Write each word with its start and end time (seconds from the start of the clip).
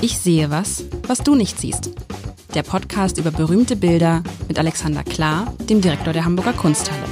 Ich 0.00 0.16
sehe 0.18 0.48
was, 0.48 0.84
was 1.08 1.18
du 1.24 1.34
nicht 1.34 1.58
siehst. 1.58 1.90
Der 2.54 2.62
Podcast 2.62 3.18
über 3.18 3.32
berühmte 3.32 3.74
Bilder 3.74 4.22
mit 4.46 4.56
Alexander 4.56 5.02
Klar, 5.02 5.52
dem 5.68 5.80
Direktor 5.80 6.12
der 6.12 6.24
Hamburger 6.24 6.52
Kunsthalle. 6.52 7.02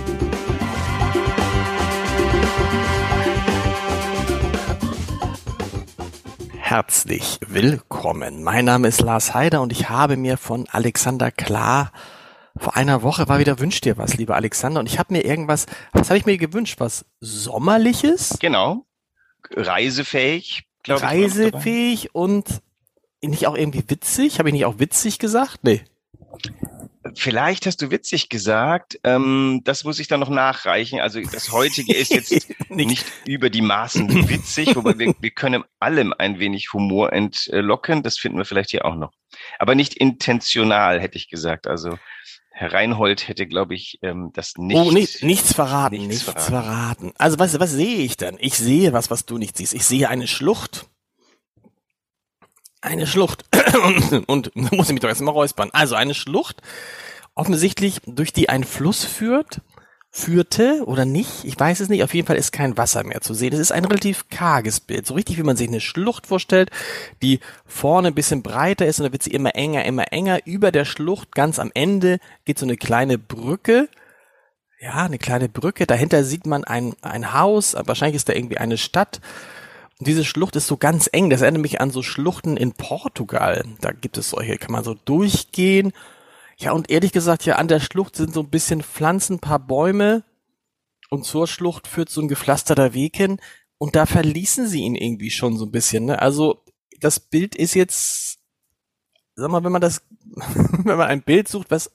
Herzlich 6.59 7.41
willkommen. 7.49 8.45
Mein 8.45 8.65
Name 8.65 8.87
ist 8.87 9.01
Lars 9.01 9.35
Heider 9.35 9.63
und 9.63 9.73
ich 9.73 9.89
habe 9.89 10.17
mir 10.17 10.37
von 10.37 10.69
Alexander 10.71 11.33
Klar 11.33 11.91
vor 12.57 12.77
einer 12.77 13.03
Woche 13.03 13.29
war 13.29 13.39
wieder 13.41 13.59
Wünsch 13.59 13.81
dir 13.81 13.99
was, 13.99 14.17
lieber 14.17 14.37
Alexander. 14.37 14.81
Und 14.81 14.87
ich 14.87 14.99
habe 14.99 15.13
mir 15.13 15.25
irgendwas, 15.25 15.67
was 15.93 16.09
habe 16.09 16.19
ich 16.19 16.25
mir 16.25 16.39
gewünscht? 16.39 16.77
Was 16.79 17.05
Sommerliches? 17.21 18.39
Genau. 18.41 18.87
Reisefähig, 19.51 20.67
glaube 20.83 21.01
ich. 21.01 21.07
Reisefähig 21.07 22.15
und 22.15 22.63
nicht 23.29 23.47
auch 23.47 23.57
irgendwie 23.57 23.85
witzig? 23.89 24.39
Habe 24.39 24.49
ich 24.49 24.53
nicht 24.55 24.65
auch 24.65 24.79
witzig 24.79 25.19
gesagt? 25.19 25.61
Nee. 25.63 25.83
Vielleicht 27.15 27.67
hast 27.67 27.81
du 27.83 27.91
witzig 27.91 28.29
gesagt. 28.29 28.99
Ähm, 29.05 29.63
das 29.65 29.85
muss 29.85 29.99
ich 29.99 30.09
dann 30.09 30.21
noch 30.21 30.29
nachreichen. 30.29 31.01
Also 31.01 31.21
das 31.21 31.53
heutige 31.53 31.95
ist 31.95 32.13
jetzt 32.13 32.49
nicht 32.69 33.07
über 33.27 33.49
die 33.49 33.63
Maßen 33.63 34.29
witzig, 34.29 34.75
wobei 34.77 34.99
wir, 34.99 35.15
wir 35.19 35.31
können 35.31 35.65
allem 35.79 36.13
ein 36.17 36.39
wenig 36.39 36.73
Humor 36.73 37.13
entlocken. 37.13 38.03
Das 38.03 38.19
finden 38.19 38.39
wir 38.39 38.45
vielleicht 38.45 38.71
hier 38.71 38.85
auch 38.85 38.97
noch. 38.97 39.13
Aber 39.59 39.75
nicht 39.75 39.95
intentional, 39.95 41.01
hätte 41.01 41.17
ich 41.17 41.29
gesagt. 41.29 41.67
Also 41.67 41.97
Herr 42.51 42.73
Reinhold 42.73 43.29
hätte, 43.29 43.47
glaube 43.47 43.75
ich, 43.75 43.99
ähm, 44.03 44.31
das 44.33 44.55
nicht. 44.57 44.77
Oh, 44.77 44.91
nicht, 44.91 45.23
nichts 45.23 45.53
verraten, 45.53 45.97
nichts, 45.97 46.27
nichts 46.27 46.47
verraten. 46.47 46.51
verraten. 46.51 47.13
Also 47.19 47.39
was, 47.39 47.59
was 47.61 47.71
sehe 47.71 47.99
ich 47.99 48.17
denn? 48.17 48.39
Ich 48.41 48.57
sehe 48.57 48.95
was, 48.95 49.11
was 49.11 49.27
du 49.27 49.37
nicht 49.37 49.59
siehst. 49.59 49.75
Ich 49.75 49.85
sehe 49.85 50.09
eine 50.09 50.27
Schlucht. 50.27 50.87
Eine 52.87 53.07
Schlucht. 53.07 53.45
und, 54.29 54.29
und 54.29 54.57
muss 54.73 54.87
ich 54.87 54.93
mich 54.93 55.01
doch 55.01 55.09
erst 55.09 55.21
mal 55.21 55.33
räuspern. 55.33 55.71
Also 55.73 55.97
eine 55.97 56.15
Schlucht, 56.15 56.63
offensichtlich, 57.35 58.01
durch 58.07 58.33
die 58.33 58.49
ein 58.49 58.65
Fluss 58.65 59.05
führt 59.05 59.61
führte 60.17 60.83
oder 60.87 61.05
nicht. 61.05 61.45
Ich 61.45 61.61
weiß 61.61 61.81
es 61.81 61.91
nicht. 61.91 62.03
Auf 62.03 62.15
jeden 62.15 62.27
Fall 62.27 62.37
ist 62.37 62.51
kein 62.51 62.79
Wasser 62.79 63.05
mehr 63.05 63.21
zu 63.21 63.35
sehen. 63.35 63.53
Es 63.53 63.61
ist 63.61 63.73
ein 63.73 63.85
relativ 63.85 64.31
karges 64.31 64.81
Bild. 64.81 65.07
So 65.07 65.13
richtig, 65.13 65.37
wie 65.37 65.43
man 65.43 65.59
sich 65.59 65.69
eine 65.69 65.81
Schlucht 65.81 66.27
vorstellt, 66.27 66.71
die 67.23 67.41
vorne 67.67 68.09
ein 68.09 68.15
bisschen 68.15 68.43
breiter 68.43 68.87
ist 68.87 68.99
und 68.99 69.05
dann 69.05 69.13
wird 69.13 69.23
sie 69.23 69.33
immer 69.33 69.55
enger, 69.57 69.85
immer 69.85 70.13
enger. 70.13 70.47
Über 70.47 70.73
der 70.73 70.87
Schlucht, 70.87 71.35
ganz 71.35 71.59
am 71.59 71.71
Ende, 71.75 72.19
geht 72.47 72.59
so 72.59 72.65
eine 72.65 72.79
kleine 72.79 73.19
Brücke. 73.19 73.91
Ja, 74.81 75.05
eine 75.05 75.19
kleine 75.19 75.51
Brücke. 75.51 75.87
Dahinter 75.87 76.25
sieht 76.25 76.47
man 76.47 76.65
ein, 76.65 76.95
ein 77.03 77.35
Haus. 77.35 77.77
Wahrscheinlich 77.79 78.17
ist 78.17 78.31
da 78.31 78.33
irgendwie 78.33 78.59
eine 78.59 78.79
Stadt. 78.79 79.21
Und 79.99 80.09
diese 80.09 80.25
Schlucht 80.25 80.57
ist 80.57 80.67
so 80.67 80.77
ganz 80.77 81.09
eng. 81.13 81.31
Das 81.31 81.43
erinnert 81.43 81.63
mich 81.63 81.81
an 81.81 81.91
so 81.91 82.03
Schluchten 82.03 82.57
in 82.57 82.73
Portugal. 82.73 83.65
Da 83.81 83.93
gibt 83.93 84.19
es 84.19 84.31
solche, 84.31 84.59
kann 84.59 84.73
man 84.73 84.85
so 84.85 84.95
durchgehen 84.95 85.93
ja, 86.59 86.73
und 86.73 86.91
ehrlich 86.91 87.13
gesagt, 87.13 87.45
ja, 87.45 87.57
an 87.57 87.69
der 87.69 87.81
Schlucht 87.81 88.17
sind 88.17 88.33
so 88.33 88.41
ein 88.41 88.49
bisschen 88.49 88.83
Pflanzen, 88.83 89.41
paar 89.41 89.59
Bäume 89.59 90.25
und 91.11 91.25
zur 91.25 91.47
Schlucht 91.47 91.87
führt 91.87 92.09
so 92.09 92.23
ein 92.23 92.29
gepflasterter 92.29 92.95
Weg 92.95 93.17
hin 93.17 93.39
und 93.79 93.95
da 93.95 94.07
verließen 94.07 94.67
sie 94.67 94.81
ihn 94.81 94.95
irgendwie 94.95 95.31
schon 95.31 95.59
so 95.59 95.67
ein 95.67 95.71
bisschen, 95.71 96.07
ne? 96.07 96.21
Also, 96.21 96.65
das 97.01 97.21
Bild 97.21 97.55
ist 97.55 97.75
jetzt, 97.75 98.39
sag 99.35 99.51
mal, 99.51 99.65
wenn 99.65 99.73
man 99.73 99.83
das, 99.83 100.03
wenn 100.25 100.97
man 100.97 101.09
ein 101.09 101.23
Bild 101.23 101.49
sucht, 101.49 101.71
was 101.71 101.93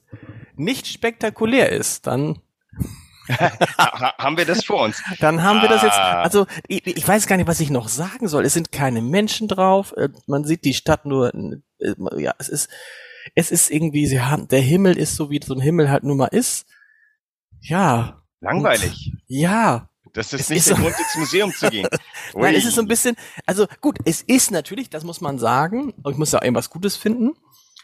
nicht 0.54 0.86
spektakulär 0.86 1.70
ist, 1.70 2.06
dann 2.06 2.38
haben 3.28 4.36
wir 4.36 4.44
das 4.44 4.64
vor 4.64 4.82
uns? 4.82 5.02
Dann 5.20 5.42
haben 5.42 5.62
wir 5.62 5.68
das 5.68 5.82
jetzt. 5.82 5.98
Ah. 5.98 6.22
Also 6.22 6.46
ich, 6.66 6.86
ich, 6.86 7.06
weiß 7.06 7.26
gar 7.26 7.36
nicht, 7.36 7.46
was 7.46 7.60
ich 7.60 7.70
noch 7.70 7.88
sagen 7.88 8.28
soll. 8.28 8.44
Es 8.44 8.54
sind 8.54 8.72
keine 8.72 9.00
Menschen 9.00 9.48
drauf. 9.48 9.94
Äh, 9.96 10.08
man 10.26 10.44
sieht 10.44 10.64
die 10.64 10.74
Stadt 10.74 11.06
nur. 11.06 11.32
Äh, 11.34 11.94
ja, 12.16 12.34
es 12.38 12.48
ist 12.48 12.68
es 13.34 13.50
ist 13.50 13.70
irgendwie, 13.70 14.06
sie 14.06 14.20
haben, 14.20 14.48
der 14.48 14.60
Himmel 14.60 14.96
ist 14.96 15.16
so, 15.16 15.30
wie 15.30 15.40
so 15.42 15.54
ein 15.54 15.60
Himmel 15.60 15.90
halt 15.90 16.04
nun 16.04 16.16
mal 16.16 16.26
ist. 16.26 16.66
Ja. 17.60 18.22
Langweilig. 18.40 19.12
Und, 19.12 19.22
ja. 19.28 19.88
Das 20.12 20.32
ist 20.32 20.40
es 20.42 20.48
nicht 20.50 20.58
ist 20.58 20.68
der 20.68 20.76
so 20.76 20.82
Grund, 20.82 20.94
ins 20.98 21.16
Museum 21.16 21.52
zu 21.54 21.70
gehen. 21.70 21.88
Nein, 22.34 22.54
es 22.54 22.66
ist 22.66 22.74
so 22.74 22.82
ein 22.82 22.88
bisschen, 22.88 23.16
also 23.46 23.66
gut, 23.80 23.98
es 24.04 24.20
ist 24.20 24.50
natürlich, 24.50 24.90
das 24.90 25.04
muss 25.04 25.22
man 25.22 25.38
sagen, 25.38 25.94
ich 26.06 26.16
muss 26.18 26.32
ja 26.32 26.42
irgendwas 26.42 26.68
Gutes 26.68 26.96
finden. 26.96 27.32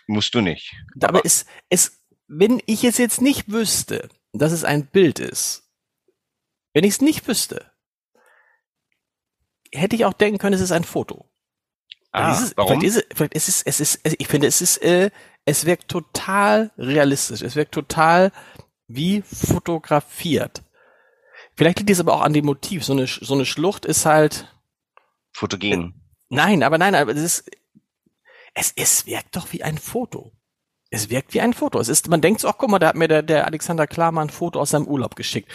Musst 0.06 0.34
du 0.34 0.43
nicht. 0.43 0.75
Aber, 0.97 1.09
aber 1.09 1.21
es, 1.25 1.47
es, 1.71 2.03
wenn 2.27 2.60
ich 2.66 2.84
es 2.84 2.98
jetzt 2.98 3.22
nicht 3.22 3.50
wüsste, 3.50 4.10
dass 4.33 4.53
es 4.53 4.65
ein 4.65 4.87
Bild 4.87 5.19
ist, 5.19 5.71
wenn 6.72 6.84
ich 6.84 6.94
es 6.94 7.00
nicht 7.00 7.27
wüsste, 7.27 7.71
hätte 9.72 9.97
ich 9.97 10.05
auch 10.05 10.12
denken 10.12 10.39
können, 10.39 10.55
es 10.55 10.61
ist 10.61 10.72
ein 10.72 10.84
Foto. 10.84 11.28
Ah, 12.12 12.33
ist 12.33 12.43
es, 12.43 12.56
warum? 12.56 12.81
Vielleicht 12.81 12.84
ist, 12.84 12.97
es, 12.97 13.16
vielleicht 13.16 13.34
ist 13.34 13.49
es, 13.49 13.62
es 13.62 13.81
ist, 13.81 14.00
ich 14.05 14.28
finde, 14.28 14.47
es 14.47 14.61
ist, 14.61 14.78
äh, 14.78 15.11
es 15.44 15.66
wirkt 15.66 15.89
total 15.89 16.71
realistisch. 16.78 17.43
Es 17.43 17.56
wirkt 17.56 17.72
total 17.72 18.33
wie 18.87 19.22
fotografiert. 19.22 20.62
Vielleicht 21.56 21.78
liegt 21.81 21.91
es 21.91 22.00
aber 22.00 22.15
auch 22.15 22.22
an 22.22 22.33
dem 22.33 22.47
Motiv. 22.47 22.84
So 22.84 22.93
eine, 22.93 23.06
so 23.06 23.34
eine 23.34 23.45
Schlucht 23.45 23.84
ist 23.84 24.06
halt 24.06 24.55
fotogen. 25.33 25.95
Äh, 26.31 26.34
nein, 26.34 26.62
aber 26.62 26.78
nein, 26.78 26.95
aber 26.95 27.12
es 27.12 27.22
ist, 27.22 27.50
es, 28.55 28.72
es 28.77 29.06
wirkt 29.06 29.37
doch 29.37 29.53
wie 29.53 29.62
ein 29.62 29.78
Foto. 29.78 30.33
Es 30.91 31.10
wirkt 31.10 31.34
wie 31.34 31.41
ein 31.41 31.53
Foto. 31.53 31.78
Es 31.78 31.88
ist, 31.88 32.09
man 32.09 32.21
denkt 32.21 32.41
so, 32.41 32.49
ach 32.49 32.54
guck 32.59 32.71
mal, 32.71 32.78
da 32.78 32.88
hat 32.88 32.97
mir 32.97 33.09
der, 33.09 33.22
der 33.22 33.47
Alexander 33.47 33.87
Klarmann 33.87 34.28
ein 34.28 34.31
Foto 34.31 34.60
aus 34.60 34.71
seinem 34.71 34.87
Urlaub 34.87 35.16
geschickt. 35.16 35.50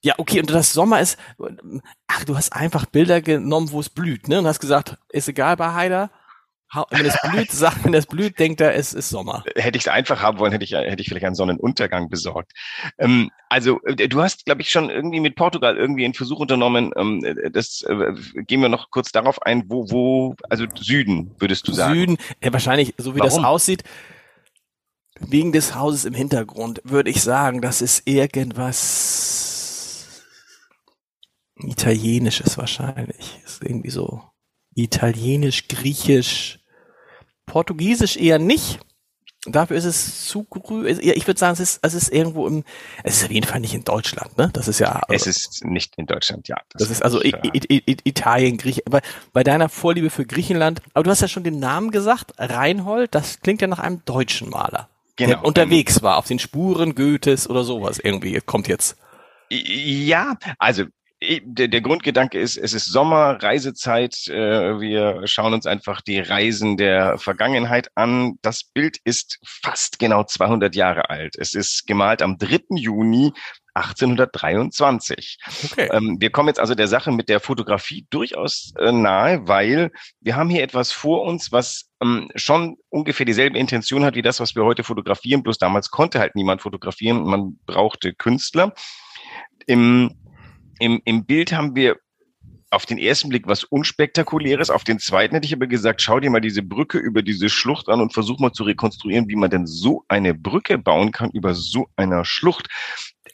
Ja, 0.00 0.14
okay, 0.18 0.40
und 0.40 0.50
das 0.50 0.72
Sommer 0.72 1.00
ist, 1.00 1.18
ach, 2.06 2.24
du 2.24 2.36
hast 2.36 2.52
einfach 2.52 2.86
Bilder 2.86 3.20
genommen, 3.20 3.72
wo 3.72 3.80
es 3.80 3.88
blüht, 3.88 4.28
ne? 4.28 4.38
Und 4.38 4.46
hast 4.46 4.60
gesagt, 4.60 4.96
ist 5.08 5.28
egal 5.28 5.56
bei 5.56 5.74
Heider, 5.74 6.10
wenn 6.90 7.06
es 7.06 7.16
blüht, 7.22 7.50
sagt, 7.52 7.84
wenn 7.84 7.94
es 7.94 8.06
blüht, 8.06 8.38
denkt 8.38 8.60
er, 8.60 8.74
es 8.74 8.92
ist 8.92 9.08
Sommer. 9.08 9.42
Hätte 9.56 9.76
ich 9.76 9.84
es 9.84 9.88
einfach 9.88 10.20
haben 10.20 10.38
wollen, 10.38 10.52
hätte 10.52 10.64
ich, 10.64 10.72
hätte 10.72 11.00
ich 11.00 11.08
vielleicht 11.08 11.24
einen 11.24 11.34
Sonnenuntergang 11.34 12.08
besorgt. 12.10 12.52
Ähm, 12.98 13.30
also, 13.48 13.80
äh, 13.84 14.08
du 14.08 14.22
hast, 14.22 14.44
glaube 14.44 14.60
ich, 14.60 14.70
schon 14.70 14.90
irgendwie 14.90 15.20
mit 15.20 15.34
Portugal 15.34 15.76
irgendwie 15.76 16.04
einen 16.04 16.14
Versuch 16.14 16.38
unternommen. 16.38 16.92
Ähm, 16.96 17.24
das 17.52 17.82
äh, 17.82 18.12
gehen 18.42 18.60
wir 18.60 18.68
noch 18.68 18.90
kurz 18.90 19.12
darauf 19.12 19.42
ein, 19.42 19.64
wo, 19.68 19.90
wo, 19.90 20.34
also 20.48 20.66
Süden, 20.78 21.34
würdest 21.38 21.66
du 21.66 21.72
sagen? 21.72 21.94
Süden, 21.94 22.18
ja, 22.42 22.52
wahrscheinlich, 22.52 22.94
so 22.98 23.14
wie 23.14 23.20
Warum? 23.20 23.42
das 23.42 23.44
aussieht, 23.44 23.84
wegen 25.20 25.52
des 25.52 25.74
Hauses 25.74 26.04
im 26.04 26.14
Hintergrund, 26.14 26.80
würde 26.84 27.10
ich 27.10 27.22
sagen, 27.22 27.60
das 27.60 27.82
ist 27.82 28.02
irgendwas 28.06 30.06
Italienisches 31.56 32.58
wahrscheinlich. 32.58 33.40
Ist 33.44 33.62
irgendwie 33.62 33.90
so 33.90 34.22
Italienisch, 34.74 35.68
Griechisch, 35.68 36.60
Portugiesisch 37.46 38.16
eher 38.16 38.38
nicht. 38.38 38.80
Dafür 39.46 39.76
ist 39.76 39.84
es 39.84 40.26
zu 40.26 40.44
grün. 40.44 40.98
Ich 41.00 41.26
würde 41.26 41.38
sagen, 41.38 41.54
es 41.54 41.60
ist, 41.60 41.78
es 41.82 41.94
ist 41.94 42.12
irgendwo 42.12 42.46
im, 42.46 42.64
es 43.04 43.18
ist 43.18 43.24
auf 43.24 43.30
jeden 43.30 43.46
Fall 43.46 43.60
nicht 43.60 43.72
in 43.72 43.84
Deutschland, 43.84 44.36
ne? 44.36 44.50
Das 44.52 44.68
ist 44.68 44.80
ja. 44.80 45.00
Es 45.08 45.26
ist 45.26 45.64
nicht 45.64 45.96
in 45.96 46.06
Deutschland, 46.06 46.48
ja. 46.48 46.56
Das, 46.70 46.82
das 46.82 46.90
ist 46.90 47.02
also 47.02 47.22
I 47.22 47.34
I 47.44 47.82
I 47.88 47.96
Italien, 48.04 48.58
Griechenland. 48.58 48.94
Aber 48.94 49.00
bei 49.32 49.44
deiner 49.44 49.68
Vorliebe 49.68 50.10
für 50.10 50.26
Griechenland, 50.26 50.82
aber 50.92 51.04
du 51.04 51.10
hast 51.10 51.22
ja 51.22 51.28
schon 51.28 51.44
den 51.44 51.60
Namen 51.60 51.92
gesagt, 51.92 52.32
Reinhold, 52.36 53.14
das 53.14 53.40
klingt 53.40 53.62
ja 53.62 53.68
nach 53.68 53.78
einem 53.78 54.04
deutschen 54.04 54.50
Maler. 54.50 54.90
Genau. 55.18 55.30
Der 55.30 55.44
unterwegs 55.44 56.02
war, 56.02 56.16
auf 56.16 56.26
den 56.26 56.38
Spuren 56.38 56.94
Goethes 56.94 57.50
oder 57.50 57.64
sowas 57.64 57.98
irgendwie, 57.98 58.40
kommt 58.40 58.68
jetzt. 58.68 58.96
Ja, 59.50 60.36
also 60.58 60.84
der, 61.20 61.80
Grundgedanke 61.80 62.38
ist, 62.38 62.56
es 62.56 62.72
ist 62.72 62.84
Sommer, 62.84 63.42
Reisezeit. 63.42 64.28
Äh, 64.28 64.80
wir 64.80 65.22
schauen 65.26 65.52
uns 65.52 65.66
einfach 65.66 66.00
die 66.00 66.20
Reisen 66.20 66.76
der 66.76 67.18
Vergangenheit 67.18 67.90
an. 67.96 68.38
Das 68.42 68.62
Bild 68.62 68.98
ist 69.02 69.40
fast 69.44 69.98
genau 69.98 70.22
200 70.22 70.76
Jahre 70.76 71.10
alt. 71.10 71.34
Es 71.36 71.54
ist 71.54 71.88
gemalt 71.88 72.22
am 72.22 72.38
3. 72.38 72.76
Juni 72.76 73.32
1823. 73.78 75.38
Okay. 75.64 75.88
Ähm, 75.92 76.16
wir 76.20 76.30
kommen 76.30 76.48
jetzt 76.48 76.60
also 76.60 76.74
der 76.74 76.88
Sache 76.88 77.10
mit 77.12 77.28
der 77.28 77.40
Fotografie 77.40 78.06
durchaus 78.10 78.72
äh, 78.78 78.92
nahe, 78.92 79.46
weil 79.46 79.90
wir 80.20 80.36
haben 80.36 80.50
hier 80.50 80.62
etwas 80.62 80.92
vor 80.92 81.22
uns, 81.22 81.52
was 81.52 81.90
ähm, 82.02 82.30
schon 82.34 82.76
ungefähr 82.88 83.26
dieselbe 83.26 83.58
Intention 83.58 84.04
hat 84.04 84.14
wie 84.14 84.22
das, 84.22 84.40
was 84.40 84.54
wir 84.54 84.64
heute 84.64 84.84
fotografieren. 84.84 85.42
Bloß 85.42 85.58
damals 85.58 85.90
konnte 85.90 86.20
halt 86.20 86.34
niemand 86.34 86.62
fotografieren. 86.62 87.24
Man 87.24 87.58
brauchte 87.66 88.14
Künstler. 88.14 88.72
Im 89.66 90.14
im, 90.78 91.00
im 91.04 91.24
Bild 91.24 91.52
haben 91.52 91.74
wir 91.74 91.96
auf 92.70 92.84
den 92.84 92.98
ersten 92.98 93.30
Blick 93.30 93.46
was 93.46 93.64
Unspektakuläres. 93.64 94.68
Auf 94.68 94.84
den 94.84 94.98
zweiten 94.98 95.34
hätte 95.34 95.46
ich 95.46 95.54
aber 95.54 95.66
gesagt, 95.66 96.02
schau 96.02 96.20
dir 96.20 96.30
mal 96.30 96.40
diese 96.40 96.62
Brücke 96.62 96.98
über 96.98 97.22
diese 97.22 97.48
Schlucht 97.48 97.88
an 97.88 98.00
und 98.00 98.12
versuch 98.12 98.38
mal 98.40 98.52
zu 98.52 98.62
rekonstruieren, 98.64 99.28
wie 99.28 99.36
man 99.36 99.50
denn 99.50 99.66
so 99.66 100.04
eine 100.08 100.34
Brücke 100.34 100.76
bauen 100.76 101.10
kann 101.10 101.30
über 101.30 101.54
so 101.54 101.88
einer 101.96 102.24
Schlucht. 102.26 102.68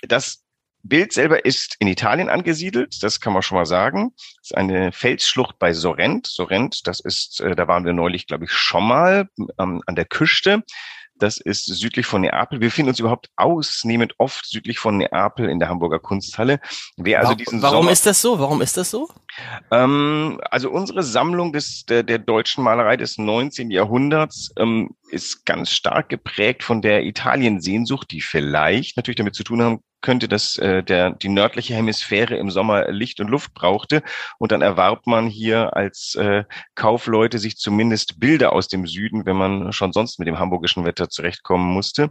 Das 0.09 0.45
Bild 0.85 1.13
selber 1.13 1.45
ist 1.45 1.77
in 1.79 1.89
Italien 1.89 2.29
angesiedelt, 2.29 3.03
das 3.03 3.19
kann 3.19 3.33
man 3.33 3.43
schon 3.43 3.57
mal 3.57 3.65
sagen. 3.65 4.13
Das 4.17 4.51
ist 4.51 4.57
eine 4.57 4.93
Felsschlucht 4.93 5.59
bei 5.59 5.73
Sorrent. 5.73 6.27
Sorrent, 6.27 6.87
das 6.87 7.01
ist, 7.01 7.41
äh, 7.41 7.57
da 7.57 7.67
waren 7.67 7.87
wir 7.87 7.95
neulich, 7.95 8.27
glaube 8.27 8.45
ich, 8.45 8.53
schon 8.53 8.87
mal 8.87 9.29
ähm, 9.59 9.83
an 9.87 9.95
der 9.95 10.05
Küste. 10.05 10.63
Das 11.17 11.39
ist 11.39 11.67
südlich 11.67 12.07
von 12.07 12.23
Neapel. 12.23 12.61
Wir 12.61 12.69
befinden 12.69 12.91
uns 12.91 12.99
überhaupt 12.99 13.31
ausnehmend 13.37 14.15
oft 14.19 14.45
südlich 14.47 14.79
von 14.79 14.99
Neapel 14.99 15.49
in 15.49 15.59
der 15.59 15.69
Hamburger 15.69 16.01
Kunsthalle. 16.01 16.61
Wer 16.97 17.21
also 17.21 17.35
diesen 17.35 17.63
Warum 17.63 17.77
Sommer 17.79 17.93
ist 17.93 18.05
das 18.05 18.21
so? 18.21 18.39
Warum 18.39 18.61
ist 18.61 18.77
das 18.77 18.91
so? 18.91 19.09
Ähm, 19.71 20.41
also 20.51 20.71
unsere 20.71 21.03
Sammlung 21.03 21.53
des, 21.53 21.85
der, 21.87 22.03
der 22.03 22.19
deutschen 22.19 22.65
Malerei 22.65 22.97
des 22.97 23.19
19. 23.19 23.71
Jahrhunderts 23.71 24.53
ähm, 24.59 24.91
ist 25.11 25.47
ganz 25.47 25.71
stark 25.71 26.09
geprägt 26.09 26.63
von 26.63 26.83
der 26.83 27.05
Italien-Sehnsucht, 27.05 28.11
die 28.11 28.21
vielleicht 28.21 28.97
natürlich 28.97 29.17
damit 29.17 29.35
zu 29.35 29.45
tun 29.45 29.63
haben 29.63 29.81
könnte, 30.05 30.29
dass 30.29 30.57
äh, 30.59 30.85
der, 30.85 31.11
die 31.11 31.31
nördliche 31.31 31.75
Hemisphäre 31.75 32.37
im 32.37 32.51
Sommer 32.51 32.93
Licht 32.93 33.21
und 33.21 33.29
Luft 33.29 33.55
brauchte. 33.55 34.03
Und 34.39 34.53
dann 34.53 34.61
erwarb 34.61 35.07
man 35.07 35.29
hier 35.29 35.75
als 35.75 36.15
äh, 36.15 36.45
Kaufleute 36.75 37.39
sich 37.39 37.57
zumindest 37.57 38.21
Bilder 38.21 38.53
aus 38.53 38.69
dem 38.69 38.87
Süden, 38.87 39.25
wenn 39.25 39.37
man 39.37 39.73
schon 39.73 39.95
sonst 39.95 40.19
mit 40.19 40.29
dem 40.29 40.39
hamburgischen 40.39 40.85
Wetter 40.85 41.09
zurechtkommen 41.09 41.73
musste. 41.73 42.11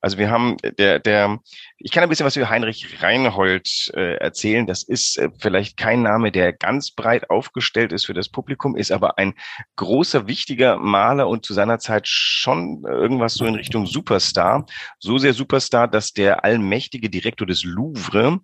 Also 0.00 0.16
wir 0.16 0.30
haben 0.30 0.56
der, 0.78 1.00
der, 1.00 1.38
ich 1.78 1.90
kann 1.90 2.02
ein 2.02 2.08
bisschen 2.08 2.26
was 2.26 2.36
über 2.36 2.48
Heinrich 2.48 3.02
Reinhold 3.02 3.90
äh, 3.94 4.14
erzählen. 4.16 4.66
Das 4.66 4.82
ist 4.84 5.18
äh, 5.18 5.30
vielleicht 5.38 5.76
kein 5.76 6.02
Name, 6.02 6.30
der 6.30 6.52
ganz 6.52 6.92
breit 6.92 7.30
aufgestellt 7.30 7.92
ist 7.92 8.06
für 8.06 8.14
das 8.14 8.28
Publikum, 8.28 8.76
ist 8.76 8.92
aber 8.92 9.18
ein 9.18 9.34
großer, 9.76 10.28
wichtiger 10.28 10.78
Maler 10.78 11.28
und 11.28 11.44
zu 11.44 11.52
seiner 11.52 11.78
Zeit 11.80 12.06
schon 12.06 12.84
irgendwas 12.86 13.34
so 13.34 13.44
in 13.44 13.56
Richtung 13.56 13.86
Superstar. 13.86 14.66
So 14.98 15.18
sehr 15.18 15.34
Superstar, 15.34 15.88
dass 15.88 16.12
der 16.12 16.44
allmächtige 16.44 17.10
Direktor 17.10 17.46
des 17.46 17.64
Louvre, 17.64 18.40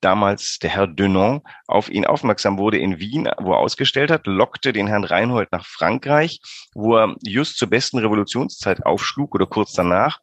damals 0.00 0.60
der 0.60 0.70
Herr 0.70 0.86
Denon, 0.86 1.42
auf 1.66 1.90
ihn 1.90 2.06
aufmerksam 2.06 2.58
wurde 2.58 2.78
in 2.78 3.00
Wien, 3.00 3.28
wo 3.38 3.52
er 3.52 3.58
ausgestellt 3.58 4.12
hat, 4.12 4.28
lockte 4.28 4.72
den 4.72 4.86
Herrn 4.86 5.02
Reinhold 5.02 5.50
nach 5.50 5.66
Frankreich, 5.66 6.40
wo 6.74 6.96
er 6.96 7.16
just 7.22 7.58
zur 7.58 7.68
besten 7.68 7.98
Revolutionszeit 7.98 8.86
aufschlug 8.86 9.34
oder 9.34 9.46
kurz 9.46 9.72
danach 9.72 10.20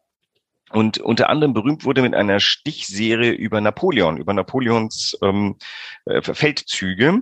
und 0.72 0.98
unter 0.98 1.30
anderem 1.30 1.54
berühmt 1.54 1.86
wurde 1.86 2.02
mit 2.02 2.16
einer 2.16 2.40
Stichserie 2.40 3.32
über 3.32 3.62
Napoleon, 3.62 4.18
über 4.18 4.34
Napoleons 4.34 5.18
ähm, 5.22 5.58
äh, 6.06 6.22
Feldzüge. 6.22 7.22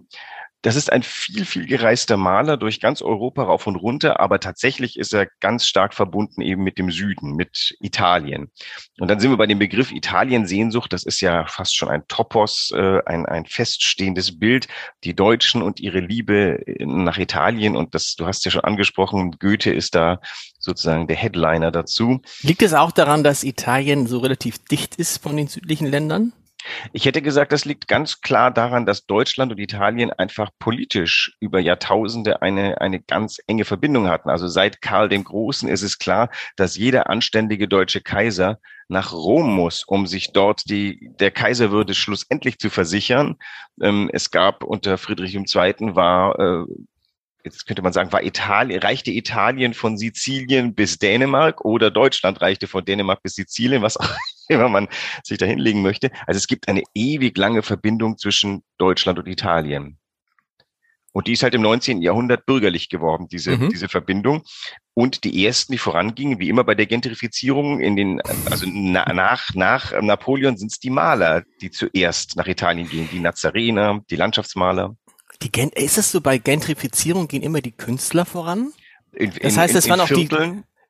Das 0.64 0.78
ist 0.78 0.90
ein 0.94 1.04
viel, 1.04 1.44
viel 1.44 1.66
gereister 1.66 2.16
Maler 2.16 2.56
durch 2.56 2.80
ganz 2.80 3.02
Europa 3.02 3.44
rauf 3.44 3.68
und 3.68 3.76
runter, 3.76 4.22
aber 4.22 4.40
tatsächlich 4.40 4.98
ist 4.98 5.14
er 5.14 5.28
ganz 5.42 5.68
stark 5.68 5.94
verbunden 5.94 6.42
eben 6.42 6.64
mit 6.64 6.78
dem 6.78 6.90
Süden, 6.90 7.36
mit 7.36 7.76
Italien. 7.82 8.50
Und 8.98 9.10
dann 9.10 9.20
sind 9.20 9.30
wir 9.30 9.38
bei 9.38 9.46
dem 9.46 9.60
Begriff 9.60 9.92
Italien-Sehnsucht. 9.92 10.94
Das 10.94 11.04
ist 11.04 11.20
ja 11.20 11.46
fast 11.48 11.76
schon 11.76 11.90
ein 11.90 12.08
Topos, 12.08 12.72
äh, 12.74 13.00
ein, 13.06 13.26
ein 13.26 13.46
feststehendes 13.46 14.40
Bild. 14.40 14.70
Die 15.04 15.14
Deutschen 15.14 15.62
und 15.62 15.82
ihre 15.82 16.00
Liebe 16.00 16.64
nach 16.80 17.18
Italien. 17.18 17.76
Und 17.76 17.94
das, 17.94 18.16
du 18.16 18.26
hast 18.26 18.46
ja 18.46 18.52
schon 18.52 18.64
angesprochen, 18.64 19.32
Goethe 19.40 19.74
ist 19.74 19.96
da 19.96 20.22
sozusagen 20.64 21.08
der 21.08 21.18
Headliner 21.18 21.72
dazu. 21.72 22.22
Liegt 22.42 22.62
es 22.62 22.74
auch 22.74 22.92
daran, 22.92 23.24
dass 23.24 23.44
Italien 23.44 24.08
so 24.08 24.20
relativ 24.20 24.64
dicht 24.66 24.96
ist 24.96 25.22
von 25.22 25.36
den 25.36 25.48
südlichen 25.48 25.88
Ländern? 25.88 26.34
Ich 26.94 27.06
hätte 27.06 27.22
gesagt, 27.22 27.52
das 27.52 27.66
liegt 27.66 27.90
ganz 27.90 28.22
klar 28.22 28.50
daran, 28.50 28.86
dass 28.86 29.06
Deutschland 29.06 29.52
und 29.52 29.60
Italien 29.60 30.12
einfach 30.12 30.50
politisch 30.60 31.36
über 31.42 31.60
Jahrtausende 31.60 32.42
eine, 32.42 32.80
eine 32.80 33.02
ganz 33.02 33.40
enge 33.48 33.66
Verbindung 33.66 34.08
hatten. 34.08 34.30
Also 34.30 34.48
seit 34.48 34.82
Karl 34.82 35.10
dem 35.10 35.26
Großen 35.26 35.68
ist 35.68 35.82
es 35.82 36.00
klar, 36.00 36.30
dass 36.56 36.78
jeder 36.78 37.10
anständige 37.10 37.68
deutsche 37.68 38.00
Kaiser 38.00 38.60
nach 38.88 39.12
Rom 39.12 39.54
muss, 39.54 39.84
um 39.84 40.08
sich 40.08 40.32
dort 40.32 40.70
die, 40.70 41.12
der 41.20 41.32
Kaiserwürde 41.32 41.94
schlussendlich 41.94 42.60
zu 42.60 42.70
versichern. 42.70 43.36
Ähm, 43.82 44.10
es 44.14 44.32
gab 44.32 44.64
unter 44.64 44.98
Friedrich 44.98 45.36
II. 45.36 45.96
war 45.96 46.40
äh, 46.40 46.66
jetzt 47.44 47.66
könnte 47.66 47.82
man 47.82 47.94
sagen, 47.94 48.12
war 48.12 48.24
Italien, 48.24 48.80
reichte 48.82 49.12
Italien 49.12 49.74
von 49.74 49.98
Sizilien 49.98 50.74
bis 50.74 50.98
Dänemark 50.98 51.64
oder 51.66 51.92
Deutschland 51.92 52.42
reichte 52.42 52.68
von 52.68 52.86
Dänemark 52.86 53.22
bis 53.22 53.36
Sizilien, 53.36 53.82
was 53.82 53.98
auch 53.98 54.10
immer 54.48 54.70
man 54.70 54.88
sich 55.24 55.38
da 55.38 55.46
hinlegen 55.46 55.82
möchte. 55.82 56.12
Also 56.26 56.38
es 56.38 56.48
gibt 56.48 56.68
eine 56.68 56.84
ewig 56.94 57.38
lange 57.38 57.62
Verbindung 57.62 58.18
zwischen 58.18 58.64
Deutschland 58.78 59.20
und 59.20 59.28
Italien. 59.28 59.98
Und 61.14 61.28
die 61.28 61.34
ist 61.34 61.44
halt 61.44 61.54
im 61.54 61.62
19. 61.62 62.02
Jahrhundert 62.02 62.48
bürgerlich 62.48 62.90
geworden, 62.90 63.28
diese, 63.32 63.56
mhm. 63.56 63.70
diese 63.70 63.88
Verbindung. 63.88 64.44
Und 64.96 65.24
die 65.24 65.46
ersten, 65.46 65.72
die 65.72 65.78
vorangingen, 65.78 66.40
wie 66.40 66.50
immer 66.50 66.64
bei 66.64 66.74
der 66.74 66.88
Gentrifizierung 66.88 67.80
in 67.80 67.96
den, 67.96 68.20
also 68.50 68.66
na, 68.68 69.14
nach, 69.14 69.54
nach 69.54 70.02
Napoleon 70.02 70.58
sind 70.58 70.72
es 70.72 70.80
die 70.80 70.90
Maler, 70.90 71.44
die 71.62 71.70
zuerst 71.70 72.36
nach 72.36 72.48
Italien 72.48 72.90
gehen, 72.90 73.10
die 73.12 73.20
Nazarener, 73.20 74.02
die 74.10 74.16
Landschaftsmaler. 74.16 74.96
Die 75.44 75.52
Gen 75.52 75.70
ist 75.70 75.98
es 75.98 76.12
so, 76.12 76.22
bei 76.22 76.38
Gentrifizierung 76.38 77.28
gehen 77.28 77.44
immer 77.44 77.62
die 77.62 77.72
Künstler 77.72 78.26
voran? 78.26 78.72
In, 79.12 79.32
das 79.42 79.58
heißt, 79.58 79.76
es 79.76 79.90
waren 79.90 80.00
auch 80.00 80.08
die, 80.08 80.28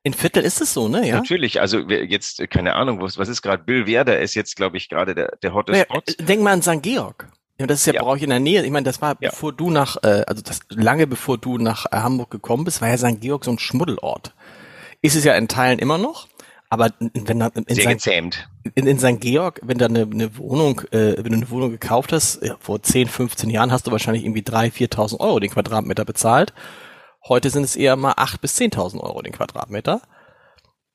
in 0.04 0.14
Viertel 0.14 0.44
ist 0.44 0.62
es 0.62 0.74
so, 0.74 0.88
ne? 0.90 1.08
Ja. 1.08 1.18
Natürlich. 1.18 1.62
Also 1.62 1.80
jetzt 1.80 2.50
keine 2.50 2.76
Ahnung, 2.76 3.02
was, 3.02 3.18
was 3.18 3.30
ist 3.30 3.42
gerade 3.42 3.64
Bill 3.64 3.88
Werder 3.88 4.20
ist 4.20 4.36
jetzt, 4.36 4.56
glaube 4.56 4.78
ich, 4.78 4.90
gerade 4.90 5.16
der 5.16 5.38
der 5.42 5.54
hotte 5.54 5.76
ja, 5.76 5.84
Spot. 5.84 6.02
Denk 6.20 6.42
mal 6.42 6.52
an 6.52 6.62
St. 6.62 6.82
Georg. 6.82 7.28
Ja, 7.58 7.68
das 7.68 7.80
ist 7.80 7.86
ja, 7.86 7.94
ja. 7.94 8.02
bei 8.02 8.08
euch 8.08 8.22
in 8.22 8.30
der 8.30 8.40
Nähe. 8.40 8.64
Ich 8.66 8.72
meine, 8.72 8.84
das 8.84 9.02
war 9.02 9.16
ja. 9.22 9.30
bevor 9.30 9.54
du 9.54 9.70
nach, 9.70 9.98
äh, 10.04 10.24
also 10.28 10.42
das 10.42 10.60
lange 10.70 11.08
bevor 11.08 11.38
du 11.38 11.58
nach 11.58 11.86
äh, 11.86 11.98
Hamburg 11.98 12.32
gekommen 12.32 12.66
bist, 12.66 12.82
war 12.82 12.90
ja 12.90 12.98
St. 12.98 13.22
Georg 13.22 13.46
so 13.46 13.52
ein 13.52 13.60
Schmuddelort. 13.60 14.34
Ist 15.02 15.16
es 15.16 15.24
ja 15.24 15.36
in 15.36 15.48
Teilen 15.48 15.80
immer 15.80 15.98
noch. 15.98 16.28
Aber 16.74 16.90
wenn 17.00 17.38
da 17.38 17.52
in, 17.54 17.76
Sehr 17.76 18.00
St. 18.00 18.48
In, 18.74 18.88
in 18.88 18.98
St. 18.98 19.22
Georg, 19.22 19.60
wenn 19.62 19.78
da 19.78 19.86
eine, 19.86 20.08
eine 20.12 20.36
Wohnung, 20.40 20.82
äh, 20.90 21.18
wenn 21.18 21.32
du 21.32 21.38
eine 21.38 21.50
Wohnung 21.52 21.70
gekauft 21.70 22.12
hast, 22.12 22.42
ja, 22.42 22.56
vor 22.60 22.82
10, 22.82 23.10
15 23.10 23.52
Jahren 23.52 23.72
hast 23.72 23.86
du 23.86 23.92
wahrscheinlich 23.92 24.24
irgendwie 24.24 24.42
3.000, 24.42 24.90
4.000 24.92 25.20
Euro 25.20 25.40
den 25.40 25.52
Quadratmeter 25.52 26.04
bezahlt. 26.04 26.52
Heute 27.28 27.52
sind 27.52 27.62
es 27.62 27.76
eher 27.76 27.96
mal 27.96 28.14
8.000 28.14 28.42
bis 28.42 28.58
10.000 28.58 29.02
Euro 29.02 29.22
den 29.22 29.34
Quadratmeter. 29.34 30.02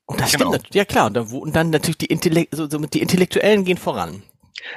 Und 0.07 0.21
das 0.21 0.33
genau. 0.33 0.53
stimmt, 0.53 0.75
ja 0.75 0.85
klar. 0.85 1.07
Und 1.07 1.15
dann, 1.15 1.29
und 1.29 1.55
dann 1.55 1.71
natürlich 1.71 1.99
die, 1.99 2.07
Intellekt, 2.07 2.57
so, 2.57 2.69
so, 2.69 2.79
die 2.79 3.01
Intellektuellen 3.01 3.65
gehen 3.65 3.79
voran. 3.79 4.25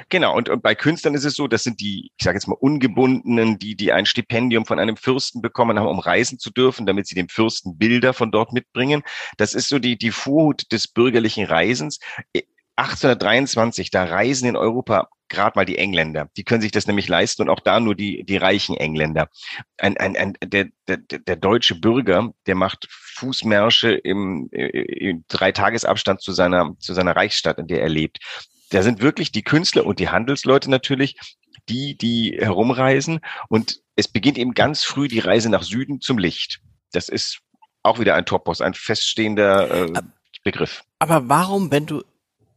Genau, 0.08 0.36
und, 0.36 0.48
und 0.48 0.62
bei 0.62 0.74
Künstlern 0.74 1.14
ist 1.14 1.24
es 1.24 1.34
so, 1.34 1.48
das 1.48 1.62
sind 1.62 1.80
die, 1.80 2.10
ich 2.16 2.24
sage 2.24 2.36
jetzt 2.36 2.46
mal, 2.46 2.56
Ungebundenen, 2.58 3.58
die, 3.58 3.74
die 3.74 3.92
ein 3.92 4.06
Stipendium 4.06 4.66
von 4.66 4.78
einem 4.78 4.96
Fürsten 4.96 5.42
bekommen 5.42 5.78
haben, 5.78 5.88
um 5.88 5.98
reisen 5.98 6.38
zu 6.38 6.50
dürfen, 6.50 6.86
damit 6.86 7.06
sie 7.06 7.14
dem 7.14 7.28
Fürsten 7.28 7.78
Bilder 7.78 8.12
von 8.12 8.30
dort 8.30 8.52
mitbringen. 8.52 9.02
Das 9.36 9.54
ist 9.54 9.68
so 9.68 9.78
die, 9.78 9.96
die 9.96 10.10
Vorhut 10.10 10.70
des 10.72 10.88
bürgerlichen 10.88 11.44
Reisens. 11.44 11.98
1823, 12.76 13.90
da 13.90 14.04
reisen 14.04 14.48
in 14.48 14.56
Europa 14.56 15.08
gerade 15.32 15.58
mal 15.58 15.64
die 15.64 15.78
Engländer. 15.78 16.28
Die 16.36 16.44
können 16.44 16.60
sich 16.60 16.72
das 16.72 16.86
nämlich 16.86 17.08
leisten 17.08 17.42
und 17.42 17.48
auch 17.48 17.60
da 17.60 17.80
nur 17.80 17.94
die, 17.94 18.22
die 18.24 18.36
reichen 18.36 18.76
Engländer. 18.76 19.28
Ein, 19.78 19.96
ein, 19.96 20.16
ein, 20.16 20.34
der, 20.44 20.66
der, 20.86 20.98
der 20.98 21.36
deutsche 21.36 21.74
Bürger, 21.74 22.32
der 22.46 22.54
macht 22.54 22.86
Fußmärsche 22.90 23.92
im, 23.92 24.48
im 24.52 25.24
Dreitagesabstand 25.28 26.20
zu 26.20 26.32
seiner, 26.32 26.76
zu 26.78 26.94
seiner 26.94 27.16
Reichsstadt, 27.16 27.58
in 27.58 27.66
der 27.66 27.82
er 27.82 27.88
lebt. 27.88 28.18
Da 28.72 28.82
sind 28.82 29.02
wirklich 29.02 29.32
die 29.32 29.42
Künstler 29.42 29.84
und 29.84 29.98
die 29.98 30.08
Handelsleute 30.08 30.70
natürlich, 30.70 31.16
die, 31.68 31.96
die 31.96 32.36
herumreisen. 32.38 33.20
Und 33.48 33.80
es 33.96 34.08
beginnt 34.08 34.38
eben 34.38 34.54
ganz 34.54 34.82
früh 34.82 35.08
die 35.08 35.18
Reise 35.18 35.50
nach 35.50 35.62
Süden 35.62 36.00
zum 36.00 36.18
Licht. 36.18 36.60
Das 36.92 37.08
ist 37.08 37.40
auch 37.82 37.98
wieder 37.98 38.14
ein 38.14 38.24
Topos, 38.24 38.60
ein 38.60 38.74
feststehender 38.74 39.88
äh, 39.88 40.02
Begriff. 40.42 40.82
Aber 40.98 41.28
warum, 41.28 41.70
wenn 41.70 41.86
du 41.86 42.02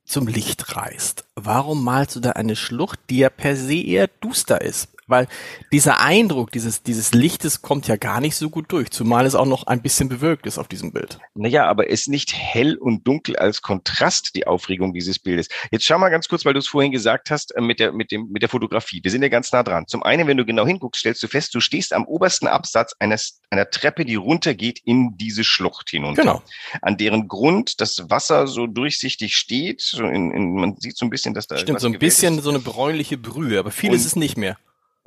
zum 0.05 0.27
Licht 0.27 0.77
reist, 0.77 1.25
warum 1.35 1.83
malst 1.83 2.15
du 2.15 2.19
da 2.21 2.31
eine 2.31 2.55
Schlucht, 2.55 2.99
die 3.09 3.17
ja 3.17 3.29
per 3.29 3.57
se 3.57 3.75
eher 3.75 4.07
duster 4.07 4.61
ist? 4.61 4.89
Weil 5.07 5.27
dieser 5.71 5.99
Eindruck 5.99 6.51
dieses, 6.51 6.83
dieses 6.83 7.13
Lichtes 7.13 7.61
kommt 7.61 7.87
ja 7.87 7.95
gar 7.95 8.21
nicht 8.21 8.35
so 8.35 8.49
gut 8.49 8.71
durch, 8.71 8.89
zumal 8.91 9.25
es 9.25 9.35
auch 9.35 9.45
noch 9.45 9.67
ein 9.67 9.81
bisschen 9.81 10.09
bewölkt 10.09 10.45
ist 10.47 10.57
auf 10.57 10.67
diesem 10.67 10.91
Bild. 10.91 11.19
Naja, 11.33 11.65
aber 11.67 11.89
es 11.89 12.01
ist 12.01 12.07
nicht 12.09 12.33
hell 12.33 12.75
und 12.75 13.07
dunkel 13.07 13.35
als 13.35 13.61
Kontrast 13.61 14.35
die 14.35 14.47
Aufregung 14.47 14.93
dieses 14.93 15.19
Bildes. 15.19 15.47
Jetzt 15.71 15.85
schau 15.85 15.97
mal 15.97 16.09
ganz 16.09 16.27
kurz, 16.27 16.45
weil 16.45 16.53
du 16.53 16.59
es 16.59 16.67
vorhin 16.67 16.91
gesagt 16.91 17.31
hast, 17.31 17.55
äh, 17.55 17.61
mit 17.61 17.79
der, 17.79 17.91
mit 17.91 18.11
dem, 18.11 18.29
mit 18.31 18.41
der 18.41 18.49
Fotografie. 18.49 18.99
Wir 19.03 19.11
sind 19.11 19.21
ja 19.21 19.29
ganz 19.29 19.51
nah 19.51 19.63
dran. 19.63 19.87
Zum 19.87 20.03
einen, 20.03 20.27
wenn 20.27 20.37
du 20.37 20.45
genau 20.45 20.65
hinguckst, 20.65 20.99
stellst 20.99 21.23
du 21.23 21.27
fest, 21.27 21.53
du 21.55 21.59
stehst 21.59 21.93
am 21.93 22.05
obersten 22.05 22.47
Absatz 22.47 22.95
eines, 22.99 23.41
einer 23.49 23.69
Treppe, 23.69 24.05
die 24.05 24.15
runtergeht 24.15 24.81
in 24.85 25.17
diese 25.17 25.43
Schlucht 25.43 25.89
hinunter. 25.89 26.21
Genau. 26.21 26.41
An 26.81 26.97
deren 26.97 27.27
Grund 27.27 27.81
das 27.81 28.09
Wasser 28.09 28.47
so 28.47 28.67
durchsichtig 28.67 29.35
steht. 29.35 29.81
So 29.81 30.05
in, 30.05 30.31
in, 30.31 30.55
man 30.55 30.77
sieht 30.77 30.97
so 30.97 31.05
ein 31.05 31.09
bisschen, 31.09 31.33
dass 31.33 31.47
da. 31.47 31.57
Stimmt, 31.57 31.79
so 31.79 31.87
ein 31.87 31.99
bisschen 31.99 32.37
ist. 32.37 32.43
so 32.43 32.49
eine 32.49 32.59
bräunliche 32.59 33.17
Brühe, 33.17 33.59
aber 33.59 33.71
viel 33.71 33.91
und, 33.91 33.95
ist 33.95 34.05
es 34.05 34.15
nicht 34.15 34.37
mehr. 34.37 34.57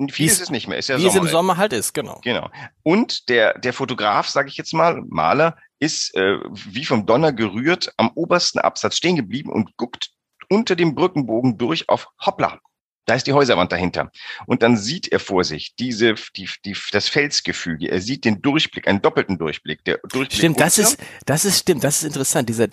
Viel 0.07 0.27
ist 0.27 0.39
es 0.39 0.49
nicht 0.49 0.67
mehr. 0.67 0.77
Ist 0.77 0.87
ja 0.87 0.97
wie 0.97 1.01
Sommer. 1.01 1.15
es 1.15 1.21
im 1.21 1.27
Sommer 1.27 1.57
halt 1.57 1.73
ist, 1.73 1.93
genau. 1.93 2.21
Genau. 2.23 2.49
Und 2.83 3.27
der, 3.27 3.59
der 3.59 3.73
Fotograf, 3.73 4.29
sage 4.29 4.47
ich 4.47 4.55
jetzt 4.55 4.73
mal, 4.73 5.01
Maler, 5.07 5.57
ist 5.79 6.15
äh, 6.15 6.37
wie 6.53 6.85
vom 6.85 7.05
Donner 7.05 7.33
gerührt 7.33 7.93
am 7.97 8.11
obersten 8.15 8.59
Absatz 8.59 8.95
stehen 8.95 9.17
geblieben 9.17 9.51
und 9.51 9.75
guckt 9.75 10.11
unter 10.49 10.77
dem 10.77 10.95
Brückenbogen 10.95 11.57
durch 11.57 11.89
auf 11.89 12.07
Hoppla. 12.25 12.59
Da 13.05 13.15
ist 13.15 13.25
die 13.25 13.33
Häuserwand 13.33 13.71
dahinter. 13.71 14.11
Und 14.45 14.61
dann 14.61 14.77
sieht 14.77 15.11
er 15.11 15.19
vor 15.19 15.43
sich 15.43 15.75
diese, 15.75 16.13
die, 16.35 16.47
die, 16.63 16.77
das 16.91 17.09
Felsgefüge. 17.09 17.89
Er 17.89 18.01
sieht 18.01 18.23
den 18.23 18.41
Durchblick, 18.41 18.87
einen 18.87 19.01
doppelten 19.01 19.39
Durchblick. 19.39 19.83
Der 19.83 19.99
Durchblick 20.09 20.37
stimmt, 20.37 20.59
das 20.59 20.77
ist, 20.77 20.97
das 21.25 21.43
ist, 21.43 21.59
stimmt, 21.59 21.83
das 21.83 21.97
ist 21.97 22.03
interessant. 22.03 22.47
Dieser, 22.47 22.67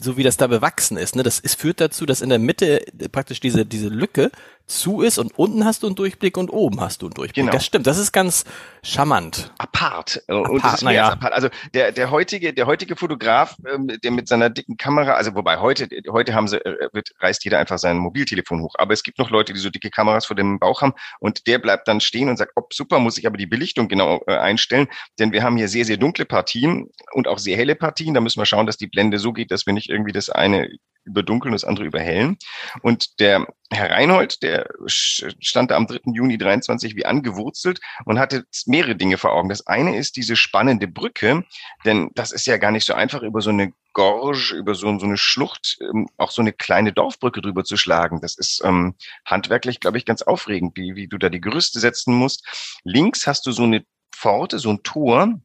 so 0.00 0.16
wie 0.16 0.22
das 0.22 0.36
da 0.36 0.46
bewachsen 0.46 0.96
ist, 0.96 1.16
ne, 1.16 1.22
das 1.22 1.38
ist, 1.38 1.60
führt 1.60 1.80
dazu, 1.80 2.06
dass 2.06 2.20
in 2.20 2.28
der 2.28 2.38
Mitte 2.38 2.84
praktisch 3.12 3.40
diese, 3.40 3.66
diese 3.66 3.88
Lücke 3.88 4.30
zu 4.68 5.00
ist 5.00 5.18
und 5.18 5.36
unten 5.38 5.64
hast 5.64 5.82
du 5.82 5.86
einen 5.86 5.96
Durchblick 5.96 6.36
und 6.36 6.50
oben 6.50 6.80
hast 6.80 7.00
du 7.00 7.06
einen 7.06 7.14
Durchblick. 7.14 7.46
Genau. 7.46 7.52
Das 7.52 7.64
stimmt, 7.64 7.86
das 7.86 7.96
ist 7.96 8.12
ganz 8.12 8.44
charmant. 8.82 9.50
Apart. 9.58 10.22
apart 10.28 10.50
und 10.50 10.62
das 10.62 10.82
ist 10.82 10.90
ja. 10.90 11.08
apart. 11.08 11.32
Also 11.32 11.48
der, 11.72 11.90
der 11.90 12.10
heutige, 12.10 12.52
der 12.52 12.66
heutige 12.66 12.94
Fotograf, 12.94 13.56
ähm, 13.66 13.90
der 14.02 14.10
mit 14.10 14.28
seiner 14.28 14.50
dicken 14.50 14.76
Kamera, 14.76 15.14
also 15.14 15.34
wobei 15.34 15.58
heute, 15.58 15.88
heute 16.10 16.34
haben 16.34 16.48
sie, 16.48 16.58
äh, 16.58 16.88
wird, 16.92 17.14
reißt 17.18 17.44
jeder 17.44 17.58
einfach 17.58 17.78
sein 17.78 17.96
Mobiltelefon 17.96 18.62
hoch. 18.62 18.74
Aber 18.78 18.92
es 18.92 19.02
gibt 19.02 19.18
noch 19.18 19.30
Leute, 19.30 19.54
die 19.54 19.58
so 19.58 19.70
dicke 19.70 19.90
Kameras 19.90 20.26
vor 20.26 20.36
dem 20.36 20.58
Bauch 20.58 20.82
haben 20.82 20.92
und 21.18 21.46
der 21.46 21.58
bleibt 21.58 21.88
dann 21.88 22.00
stehen 22.00 22.28
und 22.28 22.36
sagt, 22.36 22.52
oh 22.56 22.66
super, 22.70 22.98
muss 22.98 23.16
ich 23.16 23.26
aber 23.26 23.38
die 23.38 23.46
Belichtung 23.46 23.88
genau 23.88 24.22
äh, 24.26 24.36
einstellen, 24.36 24.88
denn 25.18 25.32
wir 25.32 25.42
haben 25.42 25.56
hier 25.56 25.68
sehr, 25.68 25.86
sehr 25.86 25.96
dunkle 25.96 26.26
Partien 26.26 26.90
und 27.12 27.26
auch 27.26 27.38
sehr 27.38 27.56
helle 27.56 27.74
Partien. 27.74 28.12
Da 28.12 28.20
müssen 28.20 28.40
wir 28.40 28.46
schauen, 28.46 28.66
dass 28.66 28.76
die 28.76 28.86
Blende 28.86 29.18
so 29.18 29.32
geht, 29.32 29.50
dass 29.50 29.66
wir 29.68 29.74
nicht 29.74 29.88
irgendwie 29.88 30.12
das 30.12 30.30
eine 30.30 30.68
überdunkeln, 31.08 31.52
das 31.52 31.64
andere 31.64 31.86
überhellen. 31.86 32.36
Und 32.82 33.18
der 33.18 33.46
Herr 33.70 33.90
Reinhold, 33.90 34.42
der 34.42 34.68
stand 34.86 35.70
da 35.70 35.76
am 35.76 35.86
3. 35.86 36.12
Juni 36.12 36.38
23 36.38 36.94
wie 36.96 37.06
angewurzelt 37.06 37.80
und 38.04 38.18
hatte 38.18 38.44
mehrere 38.66 38.94
Dinge 38.94 39.18
vor 39.18 39.32
Augen. 39.32 39.48
Das 39.48 39.66
eine 39.66 39.96
ist 39.96 40.16
diese 40.16 40.36
spannende 40.36 40.86
Brücke, 40.86 41.44
denn 41.84 42.10
das 42.14 42.30
ist 42.32 42.46
ja 42.46 42.56
gar 42.58 42.70
nicht 42.70 42.84
so 42.84 42.94
einfach, 42.94 43.22
über 43.22 43.40
so 43.40 43.50
eine 43.50 43.72
Gorge, 43.94 44.54
über 44.54 44.74
so, 44.74 44.96
so 44.98 45.06
eine 45.06 45.16
Schlucht, 45.16 45.78
ähm, 45.80 46.08
auch 46.18 46.30
so 46.30 46.40
eine 46.40 46.52
kleine 46.52 46.92
Dorfbrücke 46.92 47.40
drüber 47.40 47.64
zu 47.64 47.76
schlagen. 47.76 48.20
Das 48.20 48.36
ist 48.36 48.62
ähm, 48.64 48.94
handwerklich, 49.24 49.80
glaube 49.80 49.98
ich, 49.98 50.04
ganz 50.04 50.22
aufregend, 50.22 50.76
wie, 50.76 50.94
wie 50.94 51.08
du 51.08 51.18
da 51.18 51.30
die 51.30 51.40
Gerüste 51.40 51.80
setzen 51.80 52.14
musst. 52.14 52.80
Links 52.84 53.26
hast 53.26 53.46
du 53.46 53.52
so 53.52 53.64
eine 53.64 53.84
Pforte, 54.14 54.58
so 54.58 54.70
ein 54.70 54.82
Tor, 54.82 55.40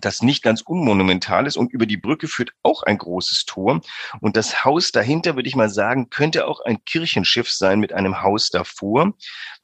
das 0.00 0.22
nicht 0.22 0.42
ganz 0.42 0.60
unmonumental 0.62 1.46
ist 1.46 1.56
und 1.56 1.72
über 1.72 1.86
die 1.86 1.96
Brücke 1.96 2.28
führt 2.28 2.50
auch 2.62 2.82
ein 2.82 2.98
großes 2.98 3.44
Tor. 3.46 3.80
Und 4.20 4.36
das 4.36 4.64
Haus 4.64 4.92
dahinter, 4.92 5.36
würde 5.36 5.48
ich 5.48 5.56
mal 5.56 5.70
sagen, 5.70 6.10
könnte 6.10 6.46
auch 6.46 6.60
ein 6.60 6.84
Kirchenschiff 6.84 7.50
sein 7.50 7.80
mit 7.80 7.92
einem 7.92 8.22
Haus 8.22 8.50
davor. 8.50 9.12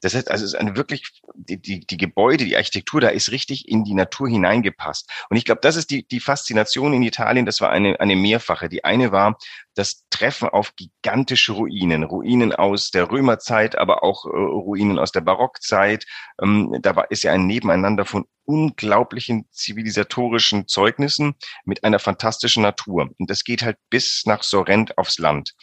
Das 0.00 0.14
heißt, 0.14 0.30
also 0.30 0.44
es 0.44 0.54
ist 0.54 0.58
eine 0.58 0.76
wirklich, 0.76 1.20
die, 1.34 1.60
die, 1.60 1.80
die 1.80 1.96
Gebäude, 1.96 2.44
die 2.44 2.56
Architektur 2.56 3.00
da 3.00 3.08
ist 3.08 3.30
richtig 3.30 3.68
in 3.68 3.84
die 3.84 3.94
Natur 3.94 4.28
hineingepasst. 4.28 5.10
Und 5.28 5.36
ich 5.36 5.44
glaube, 5.44 5.60
das 5.62 5.76
ist 5.76 5.90
die, 5.90 6.06
die 6.06 6.20
Faszination 6.20 6.92
in 6.92 7.02
Italien. 7.02 7.46
Das 7.46 7.60
war 7.60 7.70
eine, 7.70 7.98
eine 8.00 8.16
mehrfache. 8.16 8.68
Die 8.68 8.84
eine 8.84 9.12
war 9.12 9.36
das 9.74 10.04
Treffen 10.10 10.48
auf 10.48 10.74
gigantische 10.76 11.52
Ruinen. 11.52 12.04
Ruinen 12.04 12.54
aus 12.54 12.90
der 12.90 13.10
Römerzeit, 13.10 13.76
aber 13.76 14.02
auch 14.02 14.26
äh, 14.26 14.28
Ruinen 14.28 14.98
aus 14.98 15.12
der 15.12 15.22
Barockzeit. 15.22 16.06
Ähm, 16.42 16.76
da 16.80 16.96
war, 16.96 17.10
ist 17.10 17.22
ja 17.22 17.32
ein 17.32 17.46
Nebeneinander 17.46 18.04
von 18.04 18.26
unglaublichen 18.50 19.47
zivilisatorischen 19.52 20.66
Zeugnissen 20.66 21.35
mit 21.64 21.85
einer 21.85 22.00
fantastischen 22.00 22.64
Natur. 22.64 23.09
Und 23.16 23.30
das 23.30 23.45
geht 23.45 23.62
halt 23.62 23.78
bis 23.90 24.26
nach 24.26 24.42
Sorrent 24.42 24.99
aufs 24.99 25.19
Land. 25.19 25.54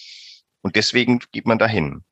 Und 0.61 0.77
deswegen 0.77 1.19
geht 1.33 1.45
man 1.45 1.59
dahin. 1.59 2.05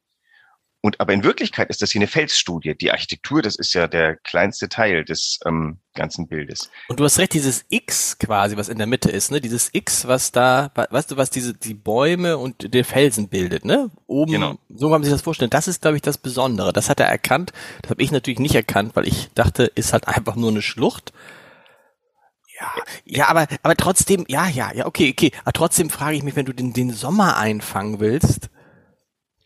Und 0.85 0.99
aber 0.99 1.13
in 1.13 1.23
Wirklichkeit 1.23 1.71
ist 1.71 1.81
das 1.81 1.89
hier 1.89 1.99
eine 1.99 2.07
Felsstudie. 2.07 2.75
Die 2.75 2.91
Architektur, 2.91 3.41
das 3.41 3.55
ist 3.55 3.73
ja 3.73 3.87
der 3.87 4.17
kleinste 4.17 4.69
Teil 4.69 5.03
des 5.03 5.39
ähm, 5.43 5.79
ganzen 5.95 6.27
Bildes. 6.27 6.69
Und 6.89 6.99
du 6.99 7.03
hast 7.03 7.17
recht, 7.17 7.33
dieses 7.33 7.65
X 7.69 8.19
quasi, 8.19 8.55
was 8.55 8.69
in 8.69 8.77
der 8.77 8.85
Mitte 8.85 9.09
ist, 9.09 9.31
ne? 9.31 9.41
Dieses 9.41 9.71
X, 9.73 10.07
was 10.07 10.31
da, 10.31 10.69
weißt 10.75 11.09
du, 11.09 11.17
was 11.17 11.31
diese 11.31 11.55
die 11.55 11.73
Bäume 11.73 12.37
und 12.37 12.71
der 12.71 12.85
Felsen 12.85 13.29
bildet, 13.29 13.65
ne? 13.65 13.89
Oben, 14.05 14.33
genau. 14.33 14.59
so 14.69 14.85
kann 14.85 15.01
man 15.01 15.03
sich 15.05 15.11
das 15.11 15.23
vorstellen. 15.23 15.49
Das 15.49 15.67
ist, 15.67 15.81
glaube 15.81 15.95
ich, 15.95 16.03
das 16.03 16.19
Besondere. 16.19 16.71
Das 16.71 16.87
hat 16.87 16.99
er 16.99 17.07
erkannt. 17.07 17.51
Das 17.81 17.89
habe 17.89 18.03
ich 18.03 18.11
natürlich 18.11 18.39
nicht 18.39 18.53
erkannt, 18.53 18.95
weil 18.95 19.07
ich 19.07 19.31
dachte, 19.33 19.63
ist 19.63 19.91
halt 19.91 20.07
einfach 20.07 20.35
nur 20.35 20.51
eine 20.51 20.61
Schlucht. 20.61 21.13
Ja, 22.59 22.67
ja, 23.05 23.27
aber 23.29 23.47
aber 23.63 23.75
trotzdem, 23.75 24.23
ja, 24.27 24.47
ja, 24.47 24.71
ja, 24.71 24.85
okay, 24.85 25.09
okay. 25.09 25.31
Aber 25.45 25.53
trotzdem 25.53 25.89
frage 25.89 26.15
ich 26.15 26.21
mich, 26.21 26.35
wenn 26.35 26.45
du 26.45 26.53
den 26.53 26.73
den 26.73 26.93
Sommer 26.93 27.37
einfangen 27.37 27.99
willst, 27.99 28.51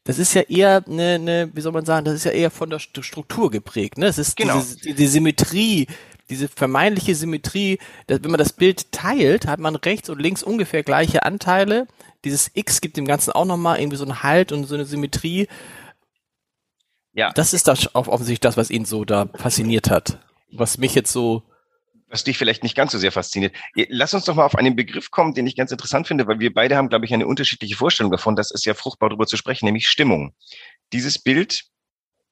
das 0.09 0.17
ist 0.17 0.33
ja 0.33 0.41
eher 0.41 0.83
eine, 0.87 1.13
eine, 1.13 1.51
wie 1.53 1.61
soll 1.61 1.71
man 1.71 1.85
sagen, 1.85 2.03
das 2.03 2.15
ist 2.15 2.23
ja 2.23 2.31
eher 2.31 2.49
von 2.49 2.71
der 2.71 2.79
Struktur 2.79 3.51
geprägt. 3.51 3.99
Ne? 3.99 4.07
Es 4.07 4.17
ist 4.17 4.35
genau. 4.35 4.55
diese, 4.55 4.77
die, 4.77 4.95
die 4.95 5.05
Symmetrie, 5.05 5.85
diese 6.31 6.47
vermeintliche 6.47 7.13
Symmetrie, 7.13 7.77
dass, 8.07 8.23
wenn 8.23 8.31
man 8.31 8.39
das 8.39 8.53
Bild 8.53 8.91
teilt, 8.91 9.45
hat 9.45 9.59
man 9.59 9.75
rechts 9.75 10.09
und 10.09 10.19
links 10.19 10.41
ungefähr 10.41 10.81
gleiche 10.81 11.21
Anteile. 11.21 11.85
Dieses 12.25 12.49
X 12.55 12.81
gibt 12.81 12.97
dem 12.97 13.05
Ganzen 13.05 13.33
auch 13.33 13.45
nochmal 13.45 13.79
irgendwie 13.79 13.97
so 13.97 14.03
einen 14.03 14.23
Halt 14.23 14.51
und 14.51 14.63
so 14.63 14.73
eine 14.73 14.85
Symmetrie. 14.85 15.47
Ja. 17.13 17.31
Das 17.33 17.53
ist 17.53 17.67
das 17.67 17.93
offensichtlich 17.93 18.39
das, 18.39 18.57
was 18.57 18.71
ihn 18.71 18.85
so 18.85 19.05
da 19.05 19.29
fasziniert 19.35 19.91
hat. 19.91 20.17
Was 20.51 20.79
mich 20.79 20.95
jetzt 20.95 21.11
so 21.11 21.43
was 22.09 22.23
dich 22.23 22.37
vielleicht 22.37 22.63
nicht 22.63 22.75
ganz 22.75 22.91
so 22.91 22.97
sehr 22.97 23.11
fasziniert. 23.11 23.55
Lass 23.75 24.13
uns 24.13 24.25
doch 24.25 24.35
mal 24.35 24.45
auf 24.45 24.55
einen 24.55 24.75
Begriff 24.75 25.11
kommen, 25.11 25.33
den 25.33 25.47
ich 25.47 25.55
ganz 25.55 25.71
interessant 25.71 26.07
finde, 26.07 26.27
weil 26.27 26.39
wir 26.39 26.53
beide 26.53 26.75
haben, 26.75 26.89
glaube 26.89 27.05
ich, 27.05 27.13
eine 27.13 27.27
unterschiedliche 27.27 27.75
Vorstellung 27.75 28.11
davon. 28.11 28.35
Das 28.35 28.51
ist 28.51 28.65
ja 28.65 28.73
fruchtbar 28.73 29.09
darüber 29.09 29.27
zu 29.27 29.37
sprechen, 29.37 29.65
nämlich 29.65 29.87
Stimmung. 29.87 30.33
Dieses 30.91 31.19
Bild 31.19 31.65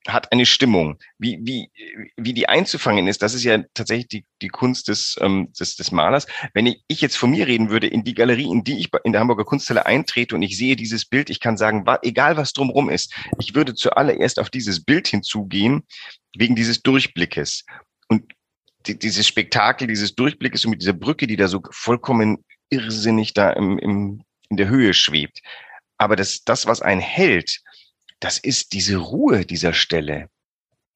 hat 0.07 0.31
eine 0.31 0.45
Stimmung. 0.45 0.97
Wie, 1.17 1.39
wie, 1.41 1.69
wie 2.15 2.33
die 2.33 2.47
einzufangen 2.47 3.07
ist, 3.07 3.21
das 3.21 3.33
ist 3.33 3.43
ja 3.43 3.63
tatsächlich 3.73 4.07
die, 4.07 4.25
die 4.41 4.47
Kunst 4.47 4.87
des, 4.87 5.17
ähm, 5.21 5.51
des, 5.59 5.75
des 5.75 5.91
Malers. 5.91 6.27
Wenn 6.53 6.65
ich, 6.65 6.81
ich 6.87 7.01
jetzt 7.01 7.17
von 7.17 7.29
mir 7.29 7.47
reden 7.47 7.69
würde, 7.69 7.87
in 7.87 8.03
die 8.03 8.13
Galerie, 8.13 8.49
in 8.49 8.63
die 8.63 8.79
ich 8.79 8.89
in 9.03 9.11
der 9.11 9.21
Hamburger 9.21 9.43
Kunsthalle 9.43 9.85
eintrete 9.85 10.35
und 10.35 10.41
ich 10.41 10.57
sehe 10.57 10.75
dieses 10.75 11.05
Bild, 11.05 11.29
ich 11.29 11.39
kann 11.39 11.57
sagen, 11.57 11.85
war, 11.85 11.99
egal 12.03 12.37
was 12.37 12.53
drumherum 12.53 12.89
ist, 12.89 13.13
ich 13.39 13.53
würde 13.53 13.75
zuallererst 13.75 14.39
auf 14.39 14.49
dieses 14.49 14.83
Bild 14.83 15.07
hinzugehen, 15.07 15.83
wegen 16.35 16.55
dieses 16.55 16.81
Durchblickes. 16.81 17.65
Und 18.07 18.31
die, 18.87 18.97
dieses 18.97 19.27
Spektakel, 19.27 19.87
dieses 19.87 20.15
Durchblickes 20.15 20.65
und 20.65 20.71
mit 20.71 20.81
dieser 20.81 20.93
Brücke, 20.93 21.27
die 21.27 21.35
da 21.35 21.47
so 21.47 21.61
vollkommen 21.71 22.43
irrsinnig 22.69 23.33
da 23.33 23.51
im, 23.51 23.77
im, 23.79 24.23
in 24.49 24.57
der 24.57 24.69
Höhe 24.69 24.93
schwebt. 24.93 25.41
Aber 25.97 26.15
das, 26.15 26.43
das, 26.43 26.65
was 26.65 26.81
einen 26.81 27.01
hält, 27.01 27.61
das 28.19 28.37
ist 28.37 28.73
diese 28.73 28.97
Ruhe 28.97 29.45
dieser 29.45 29.73
Stelle. 29.73 30.29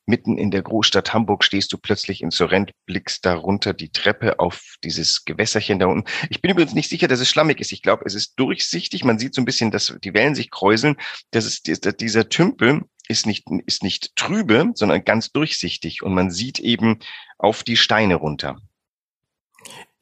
Mitten 0.05 0.37
in 0.37 0.51
der 0.51 0.61
Großstadt 0.63 1.13
Hamburg 1.13 1.43
stehst 1.43 1.71
du 1.73 1.77
plötzlich 1.77 2.21
in 2.21 2.31
Sorrent, 2.31 2.71
blickst 2.85 3.25
darunter 3.25 3.73
die 3.73 3.91
Treppe 3.91 4.39
auf 4.39 4.75
dieses 4.83 5.25
Gewässerchen 5.25 5.79
da 5.79 5.87
unten. 5.87 6.09
Ich 6.29 6.41
bin 6.41 6.51
übrigens 6.51 6.73
nicht 6.73 6.89
sicher, 6.89 7.07
dass 7.07 7.19
es 7.19 7.29
schlammig 7.29 7.59
ist. 7.59 7.71
Ich 7.71 7.81
glaube, 7.81 8.03
es 8.05 8.15
ist 8.15 8.33
durchsichtig. 8.35 9.03
Man 9.03 9.19
sieht 9.19 9.35
so 9.35 9.41
ein 9.41 9.45
bisschen, 9.45 9.71
dass 9.71 9.95
die 10.03 10.13
Wellen 10.13 10.35
sich 10.35 10.49
kräuseln. 10.49 10.95
Das 11.29 11.45
ist, 11.45 11.67
dieser 12.01 12.29
Tümpel 12.29 12.81
ist 13.07 13.25
nicht, 13.25 13.45
ist 13.65 13.83
nicht 13.83 14.15
trübe, 14.15 14.71
sondern 14.73 15.03
ganz 15.03 15.31
durchsichtig 15.31 16.01
und 16.01 16.13
man 16.13 16.31
sieht 16.31 16.59
eben 16.59 16.99
auf 17.37 17.63
die 17.63 17.77
Steine 17.77 18.15
runter. 18.15 18.57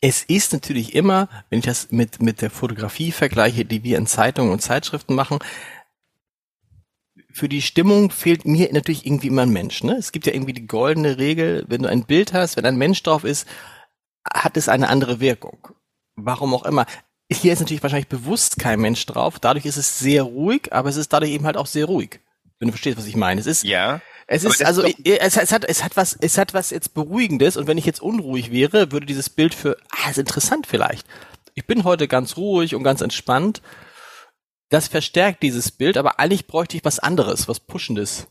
Es 0.02 0.24
ist 0.24 0.54
natürlich 0.54 0.96
immer, 0.96 1.28
wenn 1.50 1.60
ich 1.60 1.66
das 1.66 1.92
mit, 1.92 2.22
mit 2.22 2.42
der 2.42 2.50
Fotografie 2.50 3.12
vergleiche, 3.12 3.66
die 3.66 3.84
wir 3.84 3.98
in 3.98 4.08
Zeitungen 4.08 4.52
und 4.52 4.62
Zeitschriften 4.62 5.14
machen, 5.14 5.40
für 7.32 7.50
die 7.50 7.62
Stimmung 7.62 8.12
fehlt 8.12 8.46
mir 8.46 8.72
natürlich 8.74 9.06
irgendwie 9.06 9.28
immer 9.28 9.44
ein 9.44 9.52
Mensch. 9.52 9.84
Ne? 9.84 9.94
Es 9.94 10.12
gibt 10.12 10.26
ja 10.26 10.34
irgendwie 10.34 10.54
die 10.54 10.68
goldene 10.68 11.18
Regel, 11.18 11.66
wenn 11.68 11.84
du 11.84 11.90
ein 11.90 12.06
Bild 12.06 12.34
hast, 12.34 12.58
wenn 12.58 12.66
ein 12.66 12.78
Mensch 12.78 13.02
drauf 13.04 13.24
ist, 13.24 13.48
hat 14.32 14.58
es 14.58 14.70
eine 14.70 14.90
andere 14.90 15.20
Wirkung. 15.20 15.70
Warum 16.16 16.54
auch 16.54 16.66
immer. 16.66 16.86
Hier 17.32 17.54
ist 17.54 17.60
natürlich 17.60 17.84
wahrscheinlich 17.84 18.08
bewusst 18.08 18.58
kein 18.58 18.80
Mensch 18.80 19.06
drauf. 19.06 19.40
Dadurch 19.40 19.66
ist 19.66 19.78
es 19.78 20.00
sehr 20.00 20.24
ruhig, 20.24 20.74
aber 20.74 20.90
es 20.90 20.96
ist 20.96 21.14
dadurch 21.14 21.32
eben 21.32 21.46
halt 21.46 21.58
auch 21.58 21.68
sehr 21.68 21.86
ruhig. 21.86 22.20
Wenn 22.60 22.68
du 22.68 22.72
verstehst, 22.74 22.98
was 22.98 23.06
ich 23.06 23.16
meine. 23.16 23.40
Es 23.40 23.48
ist, 23.48 23.64
ja. 23.64 24.02
Es 24.28 24.44
ist, 24.44 24.64
also, 24.64 24.84
ist 24.84 24.98
es, 25.06 25.38
es, 25.38 25.52
hat, 25.52 25.66
es 25.66 25.84
hat 25.84 25.96
was, 25.96 26.18
es 26.20 26.38
hat 26.38 26.54
was 26.54 26.70
jetzt 26.72 26.94
Beruhigendes 26.94 27.58
und 27.58 27.68
wenn 27.68 27.78
ich 27.78 27.86
jetzt 27.86 28.02
unruhig 28.02 28.52
wäre, 28.52 28.92
würde 28.92 29.06
dieses 29.06 29.30
Bild 29.30 29.56
für, 29.56 29.78
ah, 29.90 30.10
ist 30.10 30.20
interessant 30.20 30.68
vielleicht. 30.68 31.08
Ich 31.56 31.66
bin 31.66 31.84
heute 31.84 32.08
ganz 32.08 32.38
ruhig 32.38 32.76
und 32.76 32.84
ganz 32.84 33.02
entspannt. 33.02 33.62
Das 34.70 34.88
verstärkt 34.88 35.44
dieses 35.44 35.72
Bild, 35.72 35.98
aber 35.98 36.20
eigentlich 36.20 36.48
bräuchte 36.48 36.78
ich 36.78 36.86
was 36.86 37.00
anderes, 37.00 37.48
was 37.48 37.60
Pushendes. 37.60 38.28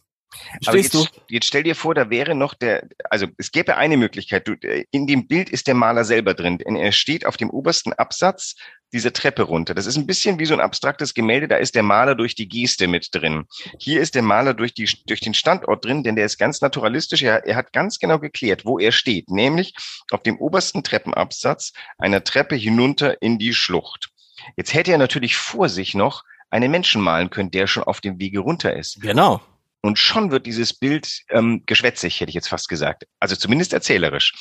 Aber 0.66 0.76
jetzt, 0.76 0.94
du? 0.94 1.04
jetzt 1.28 1.46
stell 1.46 1.62
dir 1.62 1.74
vor, 1.74 1.94
da 1.94 2.10
wäre 2.10 2.34
noch 2.34 2.54
der, 2.54 2.86
also 3.10 3.26
es 3.38 3.50
gäbe 3.50 3.76
eine 3.76 3.96
Möglichkeit. 3.96 4.46
Du, 4.46 4.52
äh, 4.60 4.84
in 4.90 5.06
dem 5.06 5.26
Bild 5.26 5.48
ist 5.48 5.66
der 5.66 5.74
Maler 5.74 6.04
selber 6.04 6.34
drin. 6.34 6.58
Denn 6.58 6.76
er 6.76 6.92
steht 6.92 7.26
auf 7.26 7.36
dem 7.36 7.50
obersten 7.50 7.92
Absatz 7.94 8.54
dieser 8.92 9.12
Treppe 9.12 9.42
runter. 9.42 9.74
Das 9.74 9.86
ist 9.86 9.96
ein 9.96 10.06
bisschen 10.06 10.38
wie 10.38 10.46
so 10.46 10.54
ein 10.54 10.60
abstraktes 10.60 11.14
Gemälde. 11.14 11.48
Da 11.48 11.56
ist 11.56 11.74
der 11.74 11.82
Maler 11.82 12.14
durch 12.14 12.34
die 12.34 12.48
Geste 12.48 12.88
mit 12.88 13.08
drin. 13.12 13.44
Hier 13.78 14.00
ist 14.00 14.14
der 14.14 14.22
Maler 14.22 14.54
durch, 14.54 14.74
die, 14.74 14.88
durch 15.06 15.20
den 15.20 15.34
Standort 15.34 15.84
drin, 15.84 16.04
denn 16.04 16.16
der 16.16 16.26
ist 16.26 16.38
ganz 16.38 16.60
naturalistisch. 16.60 17.22
Er, 17.22 17.46
er 17.46 17.56
hat 17.56 17.72
ganz 17.72 17.98
genau 17.98 18.18
geklärt, 18.18 18.64
wo 18.64 18.78
er 18.78 18.92
steht. 18.92 19.30
Nämlich 19.30 19.74
auf 20.10 20.22
dem 20.22 20.38
obersten 20.38 20.82
Treppenabsatz 20.82 21.72
einer 21.98 22.22
Treppe 22.22 22.54
hinunter 22.54 23.20
in 23.22 23.38
die 23.38 23.54
Schlucht. 23.54 24.10
Jetzt 24.56 24.74
hätte 24.74 24.92
er 24.92 24.98
natürlich 24.98 25.36
vor 25.36 25.68
sich 25.68 25.94
noch 25.94 26.24
einen 26.50 26.70
Menschen 26.70 27.02
malen 27.02 27.30
können, 27.30 27.50
der 27.50 27.66
schon 27.66 27.84
auf 27.84 28.00
dem 28.00 28.18
Wege 28.18 28.40
runter 28.40 28.74
ist. 28.74 29.00
Genau. 29.00 29.40
Und 29.80 29.98
schon 29.98 30.30
wird 30.30 30.46
dieses 30.46 30.72
Bild 30.74 31.22
ähm, 31.30 31.62
geschwätzig, 31.66 32.20
hätte 32.20 32.30
ich 32.30 32.34
jetzt 32.34 32.48
fast 32.48 32.68
gesagt. 32.68 33.06
Also 33.20 33.36
zumindest 33.36 33.72
erzählerisch. 33.72 34.34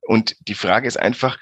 Und 0.00 0.36
die 0.48 0.54
Frage 0.54 0.88
ist 0.88 0.98
einfach, 0.98 1.38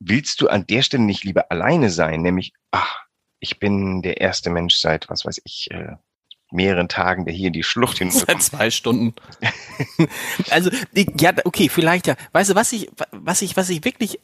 willst 0.00 0.40
du 0.40 0.48
an 0.48 0.66
der 0.66 0.82
Stelle 0.82 1.04
nicht 1.04 1.24
lieber 1.24 1.50
alleine 1.50 1.90
sein? 1.90 2.22
Nämlich, 2.22 2.52
ach, 2.70 2.98
ich 3.38 3.58
bin 3.58 4.02
der 4.02 4.20
erste 4.20 4.50
Mensch 4.50 4.76
seit, 4.76 5.08
was 5.08 5.24
weiß 5.24 5.40
ich, 5.44 5.70
äh, 5.70 5.94
mehreren 6.50 6.88
Tagen, 6.88 7.24
der 7.24 7.34
hier 7.34 7.48
in 7.48 7.52
die 7.52 7.62
Schlucht 7.62 7.98
hinkommt. 7.98 8.26
Seit 8.26 8.42
zwei 8.42 8.70
Stunden. 8.70 9.14
also, 10.50 10.70
ja, 11.18 11.32
okay, 11.44 11.68
vielleicht 11.68 12.08
ja. 12.08 12.16
Weißt 12.32 12.50
du, 12.50 12.54
was 12.54 12.72
ich, 12.72 12.90
was 13.12 13.42
ich, 13.42 13.56
was 13.56 13.68
ich 13.68 13.84
wirklich 13.84 14.18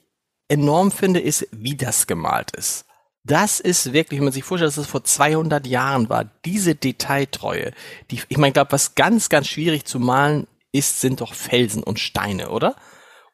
enorm 0.48 0.90
finde, 0.90 1.20
ist, 1.20 1.46
wie 1.52 1.76
das 1.76 2.06
gemalt 2.06 2.50
ist 2.52 2.87
das 3.30 3.60
ist 3.60 3.92
wirklich, 3.92 4.18
wenn 4.18 4.24
man 4.24 4.32
sich 4.32 4.44
vorstellt, 4.44 4.68
dass 4.68 4.76
das 4.76 4.86
vor 4.86 5.04
200 5.04 5.66
Jahren 5.66 6.08
war, 6.08 6.24
diese 6.44 6.74
Detailtreue. 6.74 7.72
Die, 8.10 8.20
ich 8.28 8.38
meine, 8.38 8.52
glaube, 8.52 8.72
was 8.72 8.94
ganz, 8.94 9.28
ganz 9.28 9.48
schwierig 9.48 9.84
zu 9.84 10.00
malen 10.00 10.46
ist, 10.72 11.00
sind 11.00 11.20
doch 11.20 11.34
Felsen 11.34 11.82
und 11.82 12.00
Steine, 12.00 12.50
oder? 12.50 12.76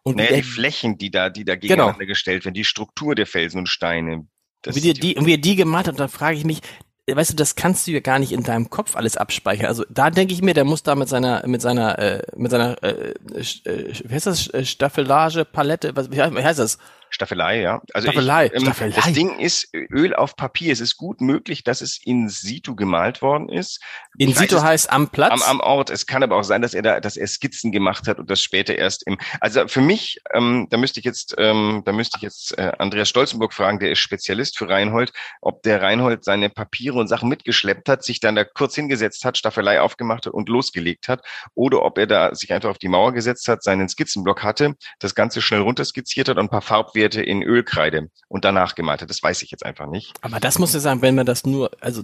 Und 0.02 0.16
naja, 0.16 0.36
die 0.36 0.42
Flächen, 0.42 0.98
die 0.98 1.10
da, 1.10 1.30
die 1.30 1.44
da 1.44 1.54
genau. 1.54 1.60
gegeneinander 1.60 1.98
genau. 2.00 2.08
gestellt 2.08 2.44
werden, 2.44 2.54
die 2.54 2.64
Struktur 2.64 3.14
der 3.14 3.26
Felsen 3.26 3.60
und 3.60 3.68
Steine. 3.68 4.26
Das 4.62 4.76
wie, 4.76 4.92
die, 4.92 5.16
wie 5.18 5.32
er 5.32 5.38
die 5.38 5.56
gemalt 5.56 5.88
hat, 5.88 5.98
dann 5.98 6.08
frage 6.08 6.36
ich 6.36 6.44
mich, 6.44 6.60
weißt 7.06 7.32
du, 7.32 7.36
das 7.36 7.54
kannst 7.54 7.86
du 7.86 7.92
ja 7.92 8.00
gar 8.00 8.18
nicht 8.18 8.32
in 8.32 8.42
deinem 8.42 8.70
Kopf 8.70 8.96
alles 8.96 9.16
abspeichern. 9.16 9.66
Also 9.66 9.84
da 9.90 10.10
denke 10.10 10.32
ich 10.32 10.42
mir, 10.42 10.54
der 10.54 10.64
muss 10.64 10.82
da 10.82 10.94
mit 10.94 11.08
seiner, 11.08 11.46
mit 11.46 11.60
seiner, 11.60 11.98
äh, 11.98 12.22
mit 12.36 12.50
seiner, 12.50 12.82
äh, 12.82 13.14
äh, 13.34 13.92
wie 14.04 14.14
heißt 14.14 14.26
das, 14.26 14.50
Staffelage, 14.68 15.44
Palette, 15.44 15.94
was, 15.96 16.10
wie 16.10 16.20
heißt 16.20 16.58
das? 16.58 16.78
Staffelei, 17.10 17.60
ja. 17.60 17.80
Also 17.92 18.08
Staffelei, 18.08 18.46
ich, 18.46 18.54
ähm, 18.54 18.62
Staffelei. 18.62 18.96
Das 18.96 19.12
Ding 19.12 19.38
ist 19.38 19.72
Öl 19.72 20.14
auf 20.14 20.36
Papier. 20.36 20.72
Es 20.72 20.80
ist 20.80 20.96
gut 20.96 21.20
möglich, 21.20 21.64
dass 21.64 21.80
es 21.80 21.98
in 22.02 22.28
situ 22.28 22.74
gemalt 22.74 23.22
worden 23.22 23.48
ist. 23.48 23.80
In 24.18 24.30
ich 24.30 24.38
situ 24.38 24.56
weiß, 24.56 24.62
heißt 24.62 24.92
am 24.92 25.08
Platz? 25.08 25.32
Am, 25.32 25.42
am 25.42 25.60
Ort. 25.60 25.90
Es 25.90 26.06
kann 26.06 26.22
aber 26.22 26.36
auch 26.36 26.44
sein, 26.44 26.62
dass 26.62 26.74
er 26.74 26.82
da, 26.82 27.00
dass 27.00 27.16
er 27.16 27.26
Skizzen 27.26 27.72
gemacht 27.72 28.08
hat 28.08 28.18
und 28.18 28.30
das 28.30 28.42
später 28.42 28.76
erst 28.76 29.06
im. 29.06 29.18
Also 29.40 29.66
für 29.68 29.80
mich, 29.80 30.20
ähm, 30.34 30.66
da 30.70 30.76
müsste 30.76 31.00
ich 31.00 31.06
jetzt, 31.06 31.34
ähm, 31.38 31.82
da 31.84 31.92
müsste 31.92 32.18
ich 32.18 32.22
jetzt 32.22 32.58
äh, 32.58 32.72
Andreas 32.78 33.08
Stolzenburg 33.08 33.52
fragen, 33.52 33.78
der 33.78 33.92
ist 33.92 34.00
Spezialist 34.00 34.58
für 34.58 34.68
Reinhold, 34.68 35.12
ob 35.40 35.62
der 35.62 35.82
Reinhold 35.82 36.24
seine 36.24 36.50
Papiere 36.50 36.98
und 36.98 37.08
Sachen 37.08 37.28
mitgeschleppt 37.28 37.88
hat, 37.88 38.04
sich 38.04 38.20
dann 38.20 38.34
da 38.34 38.44
kurz 38.44 38.74
hingesetzt 38.74 39.24
hat, 39.24 39.38
Staffelei 39.38 39.80
aufgemacht 39.80 40.26
hat 40.26 40.34
und 40.34 40.48
losgelegt 40.48 41.08
hat, 41.08 41.22
oder 41.54 41.82
ob 41.82 41.98
er 41.98 42.06
da 42.06 42.34
sich 42.34 42.52
einfach 42.52 42.70
auf 42.70 42.78
die 42.78 42.88
Mauer 42.88 43.12
gesetzt 43.12 43.48
hat, 43.48 43.62
seinen 43.62 43.88
Skizzenblock 43.88 44.42
hatte, 44.42 44.74
das 44.98 45.14
Ganze 45.14 45.40
schnell 45.40 45.60
runterskizziert 45.60 46.28
hat 46.28 46.36
und 46.36 46.44
ein 46.44 46.48
paar 46.48 46.62
Farbwerte 46.62 47.03
Werte 47.04 47.22
in 47.22 47.42
Ölkreide 47.42 48.08
und 48.28 48.46
danach 48.46 48.74
gemalt 48.74 49.02
hat. 49.02 49.10
Das 49.10 49.22
weiß 49.22 49.42
ich 49.42 49.50
jetzt 49.50 49.64
einfach 49.64 49.86
nicht. 49.86 50.14
Aber 50.22 50.40
das 50.40 50.58
muss 50.58 50.72
ja 50.72 50.80
sagen, 50.80 51.02
wenn 51.02 51.14
man 51.14 51.26
das 51.26 51.44
nur, 51.44 51.70
also 51.80 52.02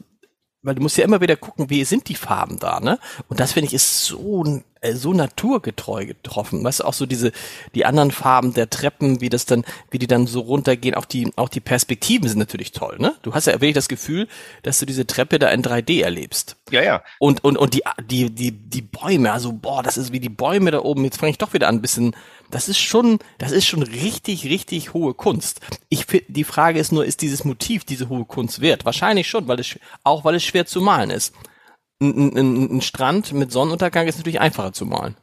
weil 0.63 0.75
du 0.75 0.83
musst 0.83 0.99
ja 0.99 1.05
immer 1.05 1.23
wieder 1.23 1.37
gucken, 1.37 1.71
wie 1.71 1.85
sind 1.85 2.11
die 2.11 2.15
Farben 2.15 2.59
da, 2.59 2.81
ne? 2.81 2.99
Und 3.29 3.41
das 3.41 3.55
finde 3.55 3.69
ich 3.69 3.75
ist 3.75 4.05
so 4.05 4.45
äh, 4.81 4.95
so 4.95 5.13
naturgetreu 5.13 6.07
getroffen. 6.07 6.65
Weißt 6.65 6.81
du, 6.81 6.85
auch 6.85 6.95
so 6.95 7.07
diese 7.07 7.33
die 7.75 7.85
anderen 7.85 8.11
Farben 8.11 8.55
der 8.55 8.71
Treppen, 8.71 9.21
wie 9.21 9.29
das 9.29 9.47
dann, 9.47 9.65
wie 9.91 9.99
die 9.99 10.07
dann 10.07 10.27
so 10.27 10.41
runtergehen, 10.41 10.95
auch 10.95 11.05
die 11.05 11.31
auch 11.37 11.49
die 11.49 11.61
Perspektiven 11.61 12.29
sind 12.29 12.39
natürlich 12.39 12.73
toll, 12.73 12.97
ne? 12.99 13.15
Du 13.23 13.35
hast 13.35 13.47
ja 13.47 13.55
wirklich 13.55 13.75
das 13.75 13.89
Gefühl, 13.89 14.29
dass 14.63 14.79
du 14.79 14.87
diese 14.87 15.07
Treppe 15.07 15.39
da 15.39 15.49
in 15.51 15.63
3D 15.63 16.03
erlebst. 16.03 16.57
Ja, 16.71 16.83
ja. 16.83 17.03
Und 17.19 17.45
und 17.45 17.57
und 17.57 17.75
die 17.75 17.83
die 18.03 18.31
die 18.31 18.53
die 18.53 18.83
Bäume, 18.83 19.33
also 19.33 19.53
boah, 19.53 19.83
das 19.83 19.97
ist 19.97 20.13
wie 20.13 20.21
die 20.21 20.29
Bäume 20.29 20.71
da 20.71 20.81
oben. 20.81 21.05
Jetzt 21.05 21.19
fange 21.19 21.31
ich 21.31 21.39
doch 21.39 21.53
wieder 21.53 21.69
an 21.69 21.77
ein 21.77 21.83
bisschen 21.83 22.15
das 22.51 22.69
ist 22.69 22.79
schon, 22.79 23.19
das 23.39 23.53
ist 23.53 23.67
schon 23.67 23.83
richtig, 23.83 24.45
richtig 24.45 24.93
hohe 24.93 25.15
Kunst. 25.15 25.61
Ich 25.89 26.07
die 26.29 26.45
Frage 26.45 26.81
ist 26.81 26.93
nur, 26.93 27.05
ist 27.05 27.23
dieses 27.23 27.45
Motiv 27.45 27.85
diese 27.85 28.09
hohe 28.09 28.25
Kunst 28.25 28.61
wert? 28.61 28.85
Wahrscheinlich 28.85 29.29
schon, 29.29 29.47
weil 29.47 29.61
es, 29.61 29.79
auch 30.03 30.25
weil 30.25 30.35
es 30.35 30.45
schwer 30.45 30.67
zu 30.67 30.81
malen 30.81 31.11
ist. 31.11 31.33
Ein, 32.01 32.37
ein, 32.37 32.77
ein 32.77 32.81
Strand 32.81 33.33
mit 33.33 33.53
Sonnenuntergang 33.53 34.07
ist 34.07 34.17
natürlich 34.17 34.41
einfacher 34.41 34.73
zu 34.73 34.87
malen. 34.87 35.17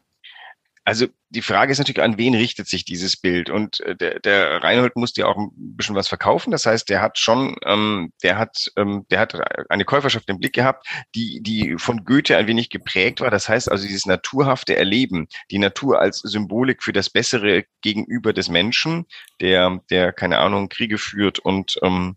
Also 0.87 1.07
die 1.27 1.41
Frage 1.41 1.73
ist 1.73 1.79
natürlich, 1.79 2.01
an 2.01 2.17
wen 2.17 2.33
richtet 2.33 2.69
sich 2.69 2.85
dieses 2.85 3.17
Bild? 3.17 3.49
Und 3.49 3.81
äh, 3.81 3.93
der, 3.93 4.21
der 4.21 4.63
Reinhold 4.63 4.95
musste 4.95 5.19
ja 5.19 5.27
auch 5.27 5.35
ein 5.35 5.51
bisschen 5.53 5.97
was 5.97 6.07
verkaufen. 6.07 6.49
Das 6.51 6.65
heißt, 6.65 6.89
der 6.89 7.01
hat 7.01 7.19
schon, 7.19 7.57
ähm, 7.65 8.13
der 8.23 8.37
hat, 8.37 8.71
ähm, 8.77 9.05
der 9.11 9.19
hat 9.19 9.35
eine 9.69 9.83
Käuferschaft 9.83 10.29
im 10.29 10.39
Blick 10.39 10.53
gehabt, 10.53 10.87
die, 11.13 11.41
die 11.43 11.75
von 11.77 12.05
Goethe 12.05 12.37
ein 12.37 12.47
wenig 12.47 12.69
geprägt 12.69 13.19
war. 13.19 13.29
Das 13.29 13.49
heißt 13.49 13.69
also 13.69 13.85
dieses 13.85 14.05
naturhafte 14.05 14.77
Erleben, 14.77 15.27
die 15.51 15.59
Natur 15.59 15.99
als 15.99 16.19
Symbolik 16.19 16.81
für 16.81 16.93
das 16.93 17.09
bessere 17.09 17.65
Gegenüber 17.81 18.31
des 18.31 18.47
Menschen, 18.47 19.07
der, 19.41 19.81
der 19.89 20.13
keine 20.13 20.37
Ahnung 20.37 20.69
Kriege 20.69 20.97
führt 20.97 21.39
und 21.39 21.77
ähm, 21.83 22.15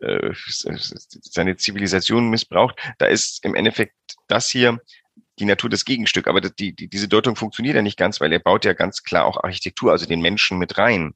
äh, 0.00 0.30
seine 0.36 1.56
Zivilisation 1.56 2.30
missbraucht. 2.30 2.78
Da 2.98 3.06
ist 3.06 3.44
im 3.44 3.56
Endeffekt 3.56 3.96
das 4.28 4.48
hier 4.48 4.78
die 5.38 5.44
Natur 5.44 5.70
das 5.70 5.84
Gegenstück. 5.84 6.26
Aber 6.26 6.40
die, 6.40 6.74
die, 6.74 6.88
diese 6.88 7.08
Deutung 7.08 7.36
funktioniert 7.36 7.76
ja 7.76 7.82
nicht 7.82 7.98
ganz, 7.98 8.20
weil 8.20 8.32
er 8.32 8.38
baut 8.38 8.64
ja 8.64 8.72
ganz 8.72 9.02
klar 9.02 9.24
auch 9.24 9.42
Architektur, 9.42 9.92
also 9.92 10.06
den 10.06 10.20
Menschen 10.20 10.58
mit 10.58 10.78
rein. 10.78 11.14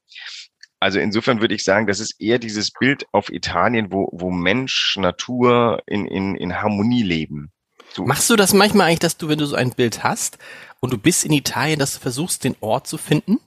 Also 0.79 0.99
insofern 0.99 1.41
würde 1.41 1.55
ich 1.55 1.63
sagen, 1.63 1.87
das 1.87 1.99
ist 1.99 2.21
eher 2.21 2.39
dieses 2.39 2.71
Bild 2.71 3.05
auf 3.11 3.31
Italien, 3.31 3.91
wo, 3.91 4.09
wo 4.13 4.31
Mensch, 4.31 4.95
Natur 4.97 5.81
in, 5.85 6.05
in, 6.05 6.35
in 6.35 6.61
Harmonie 6.61 7.03
leben. 7.03 7.51
So. 7.93 8.05
Machst 8.05 8.29
du 8.29 8.35
das 8.35 8.53
manchmal 8.53 8.87
eigentlich, 8.87 8.99
dass 8.99 9.17
du, 9.17 9.27
wenn 9.27 9.39
du 9.39 9.45
so 9.45 9.55
ein 9.55 9.71
Bild 9.71 10.03
hast 10.03 10.37
und 10.79 10.93
du 10.93 10.97
bist 10.97 11.25
in 11.25 11.33
Italien, 11.33 11.79
dass 11.79 11.95
du 11.95 11.99
versuchst, 11.99 12.43
den 12.43 12.55
Ort 12.61 12.87
zu 12.87 12.97
finden? 12.97 13.39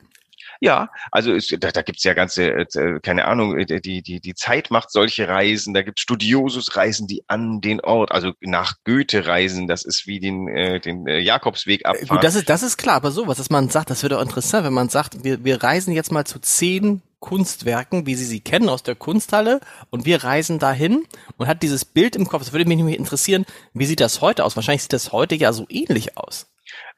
Ja, 0.63 0.91
also 1.11 1.33
es, 1.33 1.49
da, 1.59 1.73
da 1.73 1.83
gibt's 1.83 2.05
ja 2.05 2.15
ganze, 2.15 2.45
äh, 2.53 3.01
keine 3.03 3.25
Ahnung, 3.25 3.59
äh, 3.59 3.81
die, 3.81 4.01
die, 4.01 4.21
die 4.21 4.35
Zeit 4.35 4.71
macht 4.71 4.93
solche 4.93 5.27
Reisen, 5.27 5.75
da 5.75 5.83
gibt's 5.83 6.03
Studiosus-Reisen, 6.03 7.09
die 7.09 7.25
an 7.27 7.61
den 7.61 7.81
Ort, 7.81 8.13
also 8.13 8.31
nach 8.41 8.77
Goethe 8.85 9.27
reisen, 9.27 9.67
das 9.67 9.85
ist 9.85 10.07
wie 10.07 10.21
den, 10.21 10.47
äh, 10.47 10.79
den 10.79 11.09
äh, 11.09 11.19
Jakobsweg 11.19 11.85
abfahren. 11.85 12.07
Gut, 12.07 12.23
das 12.23 12.37
ist, 12.37 12.49
das 12.49 12.63
ist 12.63 12.77
klar, 12.77 12.95
aber 12.95 13.11
sowas, 13.11 13.39
dass 13.39 13.51
man 13.51 13.71
sagt, 13.71 13.91
das 13.91 14.05
wird 14.05 14.13
auch 14.13 14.23
interessant, 14.23 14.65
wenn 14.65 14.73
man 14.73 14.89
sagt, 14.89 15.25
wir, 15.25 15.45
wir 15.45 15.61
reisen 15.65 15.93
jetzt 15.95 16.13
mal 16.13 16.25
zu 16.25 16.39
zehn 16.39 17.03
Kunstwerken, 17.19 18.07
wie 18.07 18.15
Sie 18.15 18.25
sie 18.25 18.41
kennen 18.41 18.69
aus 18.69 18.85
der 18.85 18.95
Kunsthalle 18.95 19.61
und 19.91 20.07
wir 20.07 20.23
reisen 20.23 20.61
dahin 20.61 21.03
und 21.39 21.49
hat 21.49 21.65
dieses 21.65 21.85
Bild 21.85 22.15
im 22.15 22.29
Kopf. 22.29 22.43
Das 22.43 22.53
würde 22.53 22.67
mich 22.67 22.77
nämlich 22.77 22.99
interessieren, 22.99 23.47
wie 23.75 23.87
sieht 23.87 24.01
das 24.01 24.21
heute 24.21 24.45
aus? 24.45 24.55
Wahrscheinlich 24.55 24.83
sieht 24.83 24.93
das 24.93 25.11
heute 25.11 25.35
ja 25.35 25.53
so 25.53 25.67
ähnlich 25.69 26.17
aus. 26.17 26.52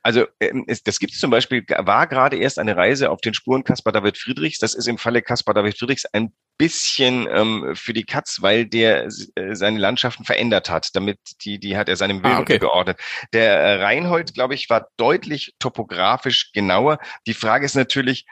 Also 0.04 0.26
ähm, 0.38 0.64
es, 0.68 0.82
das 0.82 0.98
gibt 0.98 1.14
es 1.14 1.18
zum 1.18 1.30
Beispiel, 1.30 1.64
war 1.66 2.06
gerade 2.06 2.36
erst 2.36 2.58
eine 2.58 2.76
Reise 2.76 3.10
auf 3.10 3.22
den 3.22 3.32
Spuren 3.32 3.64
Caspar 3.64 3.90
David 3.92 4.18
Friedrichs. 4.18 4.58
Das 4.58 4.74
ist 4.74 4.86
im 4.86 4.98
Falle 4.98 5.22
Caspar 5.22 5.54
David 5.54 5.78
Friedrichs 5.78 6.04
ein 6.04 6.30
bisschen 6.58 7.26
ähm, 7.30 7.72
für 7.74 7.94
die 7.94 8.04
Katz, 8.04 8.42
weil 8.42 8.66
der 8.66 9.06
äh, 9.06 9.54
seine 9.54 9.78
Landschaften 9.78 10.24
verändert 10.24 10.68
hat. 10.68 10.90
Damit 10.92 11.18
die, 11.40 11.58
die 11.58 11.78
hat 11.78 11.88
er 11.88 11.96
seinem 11.96 12.20
Bild 12.20 12.34
ah, 12.34 12.40
okay. 12.40 12.58
geordnet. 12.58 13.00
Der 13.32 13.54
äh, 13.58 13.82
Reinhold, 13.82 14.34
glaube 14.34 14.54
ich, 14.54 14.68
war 14.68 14.88
deutlich 14.98 15.54
topografisch 15.58 16.52
genauer. 16.52 16.98
Die 17.26 17.34
Frage 17.34 17.64
ist 17.64 17.74
natürlich, 17.74 18.26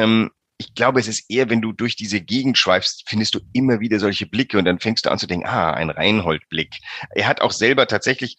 ähm, 0.00 0.30
ich 0.56 0.74
glaube, 0.74 0.98
es 0.98 1.08
ist 1.08 1.30
eher, 1.30 1.50
wenn 1.50 1.60
du 1.60 1.72
durch 1.72 1.94
diese 1.94 2.22
Gegend 2.22 2.56
schweifst, 2.56 3.04
findest 3.06 3.34
du 3.34 3.40
immer 3.52 3.80
wieder 3.80 4.00
solche 4.00 4.26
Blicke 4.26 4.58
und 4.58 4.64
dann 4.64 4.80
fängst 4.80 5.04
du 5.04 5.10
an 5.10 5.18
zu 5.18 5.26
denken, 5.26 5.46
ah, 5.46 5.72
ein 5.72 5.90
Reinhold-Blick. 5.90 6.74
Er 7.10 7.28
hat 7.28 7.42
auch 7.42 7.52
selber 7.52 7.86
tatsächlich 7.86 8.36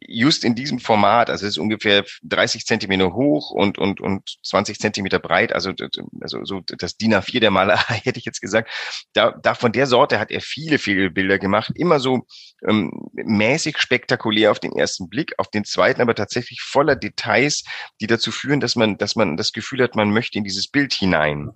just 0.00 0.44
in 0.44 0.54
diesem 0.54 0.78
Format, 0.78 1.30
also 1.30 1.46
es 1.46 1.52
ist 1.52 1.58
ungefähr 1.58 2.04
30 2.22 2.64
Zentimeter 2.64 3.12
hoch 3.12 3.50
und, 3.50 3.78
und, 3.78 4.00
und 4.00 4.38
20 4.42 4.78
Zentimeter 4.78 5.18
breit, 5.18 5.52
also, 5.52 5.72
also 6.20 6.44
so 6.44 6.60
das 6.66 6.96
DIN 6.96 7.14
A4 7.14 7.40
der 7.40 7.50
Malerei, 7.50 7.94
hätte 8.04 8.18
ich 8.18 8.24
jetzt 8.24 8.40
gesagt. 8.40 8.70
Da, 9.12 9.32
da 9.42 9.54
von 9.54 9.72
der 9.72 9.86
Sorte 9.86 10.18
hat 10.18 10.30
er 10.30 10.40
viele, 10.40 10.78
viele 10.78 11.10
Bilder 11.10 11.38
gemacht, 11.38 11.72
immer 11.74 12.00
so 12.00 12.26
ähm, 12.66 12.90
mäßig 13.12 13.78
spektakulär 13.78 14.50
auf 14.50 14.60
den 14.60 14.72
ersten 14.72 15.08
Blick, 15.08 15.34
auf 15.38 15.50
den 15.50 15.64
zweiten 15.64 16.00
aber 16.00 16.14
tatsächlich 16.14 16.60
voller 16.62 16.96
Details, 16.96 17.64
die 18.00 18.06
dazu 18.06 18.32
führen, 18.32 18.60
dass 18.60 18.76
man, 18.76 18.98
dass 18.98 19.14
man 19.14 19.36
das 19.36 19.52
Gefühl 19.52 19.82
hat, 19.82 19.94
man 19.94 20.10
möchte 20.10 20.38
in 20.38 20.44
dieses 20.44 20.68
Bild 20.68 20.92
hinein. 20.92 21.50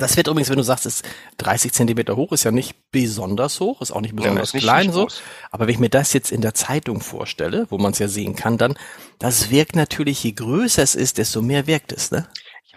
Das 0.00 0.16
wird 0.16 0.26
übrigens, 0.26 0.48
wenn 0.48 0.56
du 0.56 0.62
sagst, 0.62 0.86
ist 0.86 1.04
30 1.38 1.72
Zentimeter 1.72 2.16
hoch, 2.16 2.32
ist 2.32 2.44
ja 2.44 2.50
nicht 2.50 2.74
besonders 2.90 3.60
hoch, 3.60 3.80
ist 3.82 3.92
auch 3.92 4.00
nicht 4.00 4.16
besonders 4.16 4.52
ja, 4.52 4.56
nicht, 4.56 4.64
klein 4.64 4.86
nicht 4.86 4.94
so. 4.94 5.08
Aber 5.50 5.66
wenn 5.66 5.74
ich 5.74 5.78
mir 5.78 5.90
das 5.90 6.12
jetzt 6.12 6.32
in 6.32 6.40
der 6.40 6.54
Zeitung 6.54 7.00
vorstelle, 7.00 7.66
wo 7.70 7.78
man 7.78 7.92
es 7.92 7.98
ja 7.98 8.08
sehen 8.08 8.34
kann, 8.34 8.58
dann, 8.58 8.74
das 9.18 9.50
wirkt 9.50 9.76
natürlich, 9.76 10.24
je 10.24 10.32
größer 10.32 10.82
es 10.82 10.94
ist, 10.94 11.18
desto 11.18 11.42
mehr 11.42 11.66
wirkt 11.66 11.92
es, 11.92 12.10
ne? 12.10 12.26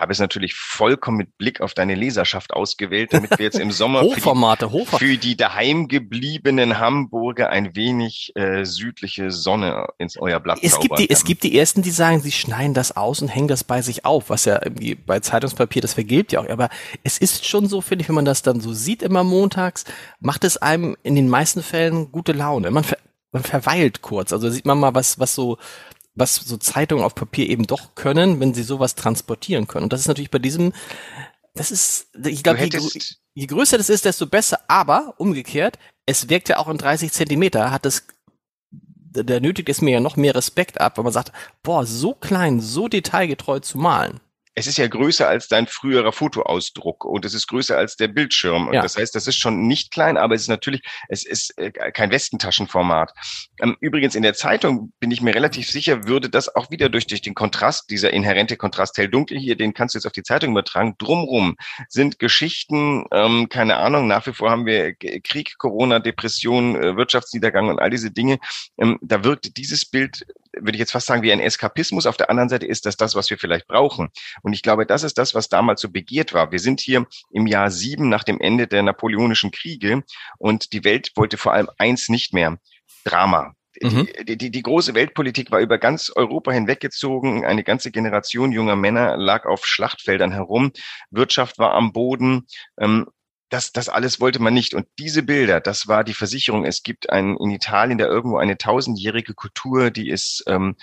Ich 0.03 0.05
habe 0.05 0.11
es 0.11 0.19
natürlich 0.19 0.53
vollkommen 0.53 1.15
mit 1.15 1.37
Blick 1.37 1.61
auf 1.61 1.73
deine 1.73 1.95
Leserschaft 1.95 2.51
ausgewählt, 2.51 3.13
damit 3.13 3.39
wir 3.39 3.45
jetzt 3.45 3.57
im 3.57 3.71
Sommer 3.71 4.01
Hochformate, 4.01 4.69
für, 4.69 4.77
die, 4.77 4.85
für 4.97 5.17
die 5.17 5.37
daheimgebliebenen 5.37 6.77
Hamburger 6.77 7.49
ein 7.49 7.73
wenig 7.77 8.33
äh, 8.35 8.65
südliche 8.65 9.31
Sonne 9.31 9.87
ins 9.99 10.17
euer 10.17 10.41
Blatt 10.41 10.59
es 10.61 10.77
gibt 10.77 10.99
die, 10.99 11.09
Es 11.09 11.23
gibt 11.23 11.43
die 11.43 11.57
ersten, 11.57 11.83
die 11.83 11.91
sagen, 11.91 12.19
sie 12.19 12.33
schneiden 12.33 12.73
das 12.73 12.97
aus 12.97 13.21
und 13.21 13.29
hängen 13.29 13.47
das 13.47 13.63
bei 13.63 13.81
sich 13.81 14.03
auf, 14.03 14.29
was 14.29 14.43
ja 14.43 14.59
irgendwie 14.61 14.95
bei 14.95 15.21
Zeitungspapier, 15.21 15.81
das 15.81 15.93
vergilbt 15.93 16.33
ja 16.33 16.41
auch. 16.41 16.49
Aber 16.49 16.67
es 17.03 17.17
ist 17.17 17.45
schon 17.45 17.67
so, 17.69 17.79
finde 17.79 18.03
ich, 18.03 18.09
wenn 18.09 18.15
man 18.15 18.25
das 18.25 18.41
dann 18.41 18.59
so 18.59 18.73
sieht 18.73 19.03
immer 19.03 19.23
montags, 19.23 19.85
macht 20.19 20.43
es 20.43 20.57
einem 20.57 20.97
in 21.03 21.15
den 21.15 21.29
meisten 21.29 21.63
Fällen 21.63 22.11
gute 22.11 22.33
Laune. 22.33 22.71
Man, 22.71 22.83
ver 22.83 22.97
man 23.31 23.43
verweilt 23.43 24.01
kurz. 24.01 24.33
Also 24.33 24.49
sieht 24.49 24.65
man 24.65 24.79
mal, 24.79 24.93
was, 24.93 25.17
was 25.17 25.33
so 25.33 25.57
was 26.15 26.35
so 26.35 26.57
Zeitungen 26.57 27.03
auf 27.03 27.15
Papier 27.15 27.49
eben 27.49 27.65
doch 27.65 27.95
können, 27.95 28.39
wenn 28.39 28.53
sie 28.53 28.63
sowas 28.63 28.95
transportieren 28.95 29.67
können. 29.67 29.85
Und 29.85 29.93
das 29.93 30.01
ist 30.01 30.07
natürlich 30.07 30.31
bei 30.31 30.39
diesem, 30.39 30.73
das 31.55 31.71
ist, 31.71 32.07
ich 32.25 32.43
glaube, 32.43 32.63
je, 32.63 32.99
je, 33.33 33.45
größer 33.47 33.77
das 33.77 33.89
ist, 33.89 34.05
desto 34.05 34.27
besser. 34.27 34.59
Aber 34.67 35.15
umgekehrt, 35.17 35.79
es 36.05 36.29
wirkt 36.29 36.49
ja 36.49 36.57
auch 36.57 36.67
in 36.67 36.77
30 36.77 37.11
Zentimeter, 37.11 37.71
hat 37.71 37.85
es, 37.85 38.05
da 38.71 39.39
nötigt 39.39 39.69
es 39.69 39.81
mir 39.81 39.91
ja 39.91 39.99
noch 39.99 40.15
mehr 40.15 40.35
Respekt 40.35 40.81
ab, 40.81 40.97
wenn 40.97 41.03
man 41.03 41.13
sagt, 41.13 41.31
boah, 41.61 41.85
so 41.85 42.13
klein, 42.13 42.59
so 42.59 42.87
detailgetreu 42.87 43.59
zu 43.59 43.77
malen. 43.77 44.19
Es 44.55 44.67
ist 44.67 44.77
ja 44.77 44.87
größer 44.87 45.27
als 45.27 45.47
dein 45.47 45.67
früherer 45.67 46.11
Fotoausdruck 46.11 47.05
und 47.05 47.25
es 47.25 47.33
ist 47.33 47.47
größer 47.47 47.77
als 47.77 47.95
der 47.95 48.07
Bildschirm. 48.07 48.71
Ja. 48.71 48.81
Das 48.81 48.97
heißt, 48.97 49.15
das 49.15 49.27
ist 49.27 49.37
schon 49.37 49.67
nicht 49.67 49.91
klein, 49.91 50.17
aber 50.17 50.35
es 50.35 50.43
ist 50.43 50.47
natürlich, 50.47 50.81
es 51.09 51.25
ist 51.25 51.57
äh, 51.57 51.71
kein 51.71 52.11
Westentaschenformat. 52.11 53.13
Ähm, 53.61 53.77
übrigens 53.79 54.15
in 54.15 54.23
der 54.23 54.33
Zeitung 54.33 54.93
bin 54.99 55.11
ich 55.11 55.21
mir 55.21 55.33
relativ 55.33 55.69
sicher, 55.69 56.07
würde 56.07 56.29
das 56.29 56.55
auch 56.55 56.69
wieder 56.69 56.89
durch, 56.89 57.07
durch 57.07 57.21
den 57.21 57.33
Kontrast, 57.33 57.89
dieser 57.89 58.13
inhärente 58.13 58.57
Kontrast 58.57 58.97
hell-dunkel 58.97 59.39
hier, 59.39 59.55
den 59.55 59.73
kannst 59.73 59.95
du 59.95 59.97
jetzt 59.97 60.05
auf 60.05 60.13
die 60.13 60.23
Zeitung 60.23 60.51
übertragen. 60.51 60.95
Drumrum 60.97 61.55
sind 61.89 62.19
Geschichten, 62.19 63.05
ähm, 63.11 63.49
keine 63.49 63.77
Ahnung, 63.77 64.07
nach 64.07 64.27
wie 64.27 64.33
vor 64.33 64.51
haben 64.51 64.65
wir 64.65 64.93
Krieg, 64.93 65.57
Corona, 65.57 65.99
Depression, 65.99 66.75
äh, 66.75 66.95
Wirtschaftsniedergang 66.95 67.69
und 67.69 67.79
all 67.79 67.89
diese 67.89 68.11
Dinge. 68.11 68.37
Ähm, 68.77 68.99
da 69.01 69.23
wirkt 69.23 69.57
dieses 69.57 69.85
Bild 69.85 70.25
würde 70.59 70.73
ich 70.73 70.79
jetzt 70.79 70.91
fast 70.91 71.07
sagen, 71.07 71.23
wie 71.23 71.31
ein 71.31 71.39
Eskapismus. 71.39 72.05
Auf 72.05 72.17
der 72.17 72.29
anderen 72.29 72.49
Seite 72.49 72.65
ist 72.65 72.85
das 72.85 72.97
das, 72.97 73.15
was 73.15 73.29
wir 73.29 73.37
vielleicht 73.37 73.67
brauchen. 73.67 74.09
Und 74.41 74.53
ich 74.53 74.61
glaube, 74.61 74.85
das 74.85 75.03
ist 75.03 75.17
das, 75.17 75.33
was 75.33 75.49
damals 75.49 75.81
so 75.81 75.89
begehrt 75.89 76.33
war. 76.33 76.51
Wir 76.51 76.59
sind 76.59 76.79
hier 76.79 77.05
im 77.31 77.47
Jahr 77.47 77.71
sieben 77.71 78.09
nach 78.09 78.23
dem 78.23 78.39
Ende 78.39 78.67
der 78.67 78.83
napoleonischen 78.83 79.51
Kriege 79.51 80.03
und 80.37 80.73
die 80.73 80.83
Welt 80.83 81.11
wollte 81.15 81.37
vor 81.37 81.53
allem 81.53 81.69
eins 81.77 82.09
nicht 82.09 82.33
mehr. 82.33 82.57
Drama. 83.03 83.53
Mhm. 83.81 84.07
Die, 84.27 84.37
die, 84.37 84.51
die 84.51 84.61
große 84.61 84.93
Weltpolitik 84.93 85.51
war 85.51 85.59
über 85.59 85.77
ganz 85.77 86.11
Europa 86.15 86.51
hinweggezogen. 86.51 87.43
Eine 87.43 87.63
ganze 87.63 87.91
Generation 87.91 88.51
junger 88.51 88.75
Männer 88.75 89.17
lag 89.17 89.45
auf 89.45 89.65
Schlachtfeldern 89.65 90.31
herum. 90.31 90.71
Wirtschaft 91.09 91.57
war 91.57 91.73
am 91.73 91.91
Boden. 91.91 92.47
Ähm, 92.79 93.07
das, 93.53 93.71
das 93.71 93.87
alles 93.87 94.19
wollte 94.19 94.41
man 94.41 94.55
nicht. 94.55 94.73
Und 94.73 94.87
diese 94.97 95.21
Bilder, 95.21 95.61
das 95.61 95.87
war 95.87 96.03
die 96.03 96.15
Versicherung. 96.15 96.65
Es 96.65 96.81
gibt 96.81 97.11
ein, 97.11 97.37
in 97.37 97.51
Italien 97.51 97.99
da 97.99 98.05
irgendwo 98.05 98.37
eine 98.37 98.57
tausendjährige 98.57 99.35
Kultur, 99.35 99.91
die 99.91 100.09
ist 100.09 100.43
ähm, 100.47 100.75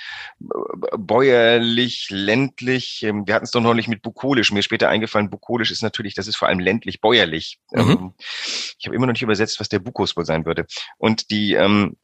bäuerlich, 0.96 2.06
ländlich. 2.10 3.02
Ähm, 3.02 3.26
wir 3.26 3.34
hatten 3.34 3.44
es 3.44 3.50
doch 3.50 3.60
neulich 3.60 3.88
mit 3.88 4.02
bukolisch. 4.02 4.52
Mir 4.52 4.62
später 4.62 4.88
eingefallen, 4.88 5.30
bukolisch 5.30 5.72
ist 5.72 5.82
natürlich, 5.82 6.14
das 6.14 6.28
ist 6.28 6.36
vor 6.36 6.46
allem 6.46 6.60
ländlich, 6.60 7.00
bäuerlich. 7.00 7.58
Mhm. 7.72 7.80
Ähm, 7.80 8.14
ich 8.78 8.86
habe 8.86 8.94
immer 8.94 9.06
noch 9.06 9.14
nicht 9.14 9.22
übersetzt, 9.22 9.58
was 9.58 9.68
der 9.68 9.80
Bukos 9.80 10.16
wohl 10.16 10.24
sein 10.24 10.46
würde. 10.46 10.66
Und 10.96 11.32
die, 11.32 11.54
ähm, 11.54 11.96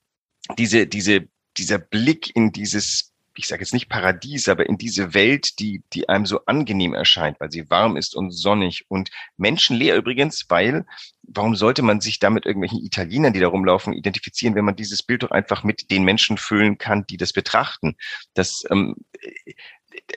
diese, 0.59 0.89
diese, 0.89 1.29
dieser 1.57 1.79
Blick 1.79 2.35
in 2.35 2.51
dieses 2.51 3.13
ich 3.39 3.47
sage 3.47 3.63
jetzt 3.63 3.75
nicht 3.75 3.89
Paradies, 3.89 4.49
aber 4.49 4.67
in 4.67 4.79
diese 4.79 5.15
Welt, 5.15 5.59
die, 5.59 5.83
die 5.93 6.09
einem 6.09 6.27
so 6.27 6.45
angenehm 6.47 6.95
erscheint, 6.95 7.39
weil 7.41 7.51
sie 7.51 7.69
warm 7.71 7.97
ist 7.97 8.15
und 8.15 8.31
sonnig 8.31 8.85
und 8.89 9.11
menschenleer 9.37 9.97
übrigens, 9.97 10.47
weil 10.49 10.87
warum 11.23 11.57
sollte 11.57 11.83
man 11.83 12.01
sich 12.01 12.19
damit 12.19 12.47
irgendwelchen 12.47 12.85
Italienern, 12.85 13.33
die 13.33 13.41
da 13.41 13.49
rumlaufen, 13.49 13.93
identifizieren, 13.93 14.55
wenn 14.55 14.65
man 14.65 14.77
dieses 14.77 15.03
Bild 15.03 15.23
doch 15.23 15.31
einfach 15.31 15.65
mit 15.65 15.91
den 15.91 16.05
Menschen 16.05 16.39
füllen 16.39 16.79
kann, 16.79 17.07
die 17.07 17.17
das 17.17 17.33
betrachten? 17.33 17.97
Das, 18.35 18.65
ähm, 18.71 18.97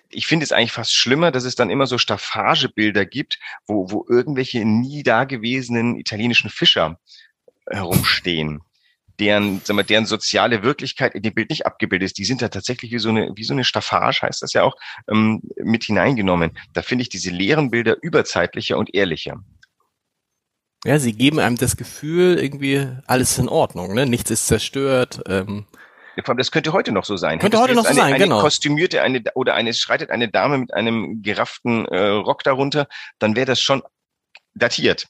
ich 0.09 0.27
finde 0.27 0.43
es 0.43 0.51
eigentlich 0.51 0.71
fast 0.71 0.93
schlimmer, 0.93 1.31
dass 1.31 1.43
es 1.43 1.55
dann 1.55 1.69
immer 1.69 1.87
so 1.87 1.97
Staffagebilder 1.97 3.05
gibt, 3.05 3.39
wo, 3.65 3.91
wo 3.91 4.05
irgendwelche 4.07 4.65
nie 4.65 5.03
dagewesenen 5.03 5.97
italienischen 5.97 6.49
Fischer 6.49 6.99
herumstehen 7.69 8.61
deren, 9.19 9.61
sagen 9.61 9.77
wir, 9.77 9.83
deren 9.83 10.05
soziale 10.05 10.63
Wirklichkeit 10.63 11.15
in 11.15 11.21
dem 11.21 11.33
Bild 11.33 11.49
nicht 11.49 11.65
abgebildet 11.65 12.07
ist. 12.07 12.17
Die 12.17 12.25
sind 12.25 12.41
da 12.41 12.49
tatsächlich 12.49 12.91
wie 12.91 12.99
so 12.99 13.09
eine, 13.09 13.31
wie 13.35 13.43
so 13.43 13.53
eine 13.53 13.63
Staffage, 13.63 14.21
heißt 14.21 14.41
das 14.41 14.53
ja 14.53 14.63
auch, 14.63 14.75
ähm, 15.09 15.41
mit 15.57 15.83
hineingenommen. 15.83 16.57
Da 16.73 16.81
finde 16.81 17.03
ich 17.03 17.09
diese 17.09 17.29
leeren 17.29 17.69
Bilder 17.69 17.97
überzeitlicher 18.01 18.77
und 18.77 18.93
ehrlicher. 18.93 19.37
Ja, 20.85 20.97
sie 20.97 21.13
geben 21.13 21.39
einem 21.39 21.57
das 21.57 21.75
Gefühl, 21.75 22.39
irgendwie 22.39 22.87
alles 23.05 23.37
in 23.37 23.49
Ordnung, 23.49 23.93
ne? 23.93 24.05
Nichts 24.05 24.31
ist 24.31 24.47
zerstört. 24.47 25.21
Ähm. 25.27 25.65
Das 26.37 26.51
könnte 26.51 26.73
heute 26.73 26.91
noch 26.91 27.05
so 27.05 27.15
sein. 27.15 27.39
Könnte 27.39 27.59
heute 27.59 27.75
noch 27.75 27.83
so 27.83 27.89
eine, 27.89 27.99
sein, 27.99 28.13
eine 28.13 28.23
genau. 28.23 28.41
Kostümierte 28.41 29.01
eine 29.01 29.23
oder 29.35 29.55
eine 29.55 29.73
schreitet 29.73 30.09
eine 30.09 30.29
Dame 30.29 30.57
mit 30.57 30.73
einem 30.73 31.21
gerafften 31.21 31.85
äh, 31.85 32.07
Rock 32.07 32.43
darunter, 32.43 32.87
dann 33.19 33.35
wäre 33.35 33.45
das 33.45 33.61
schon 33.61 33.83
datiert. 34.53 35.07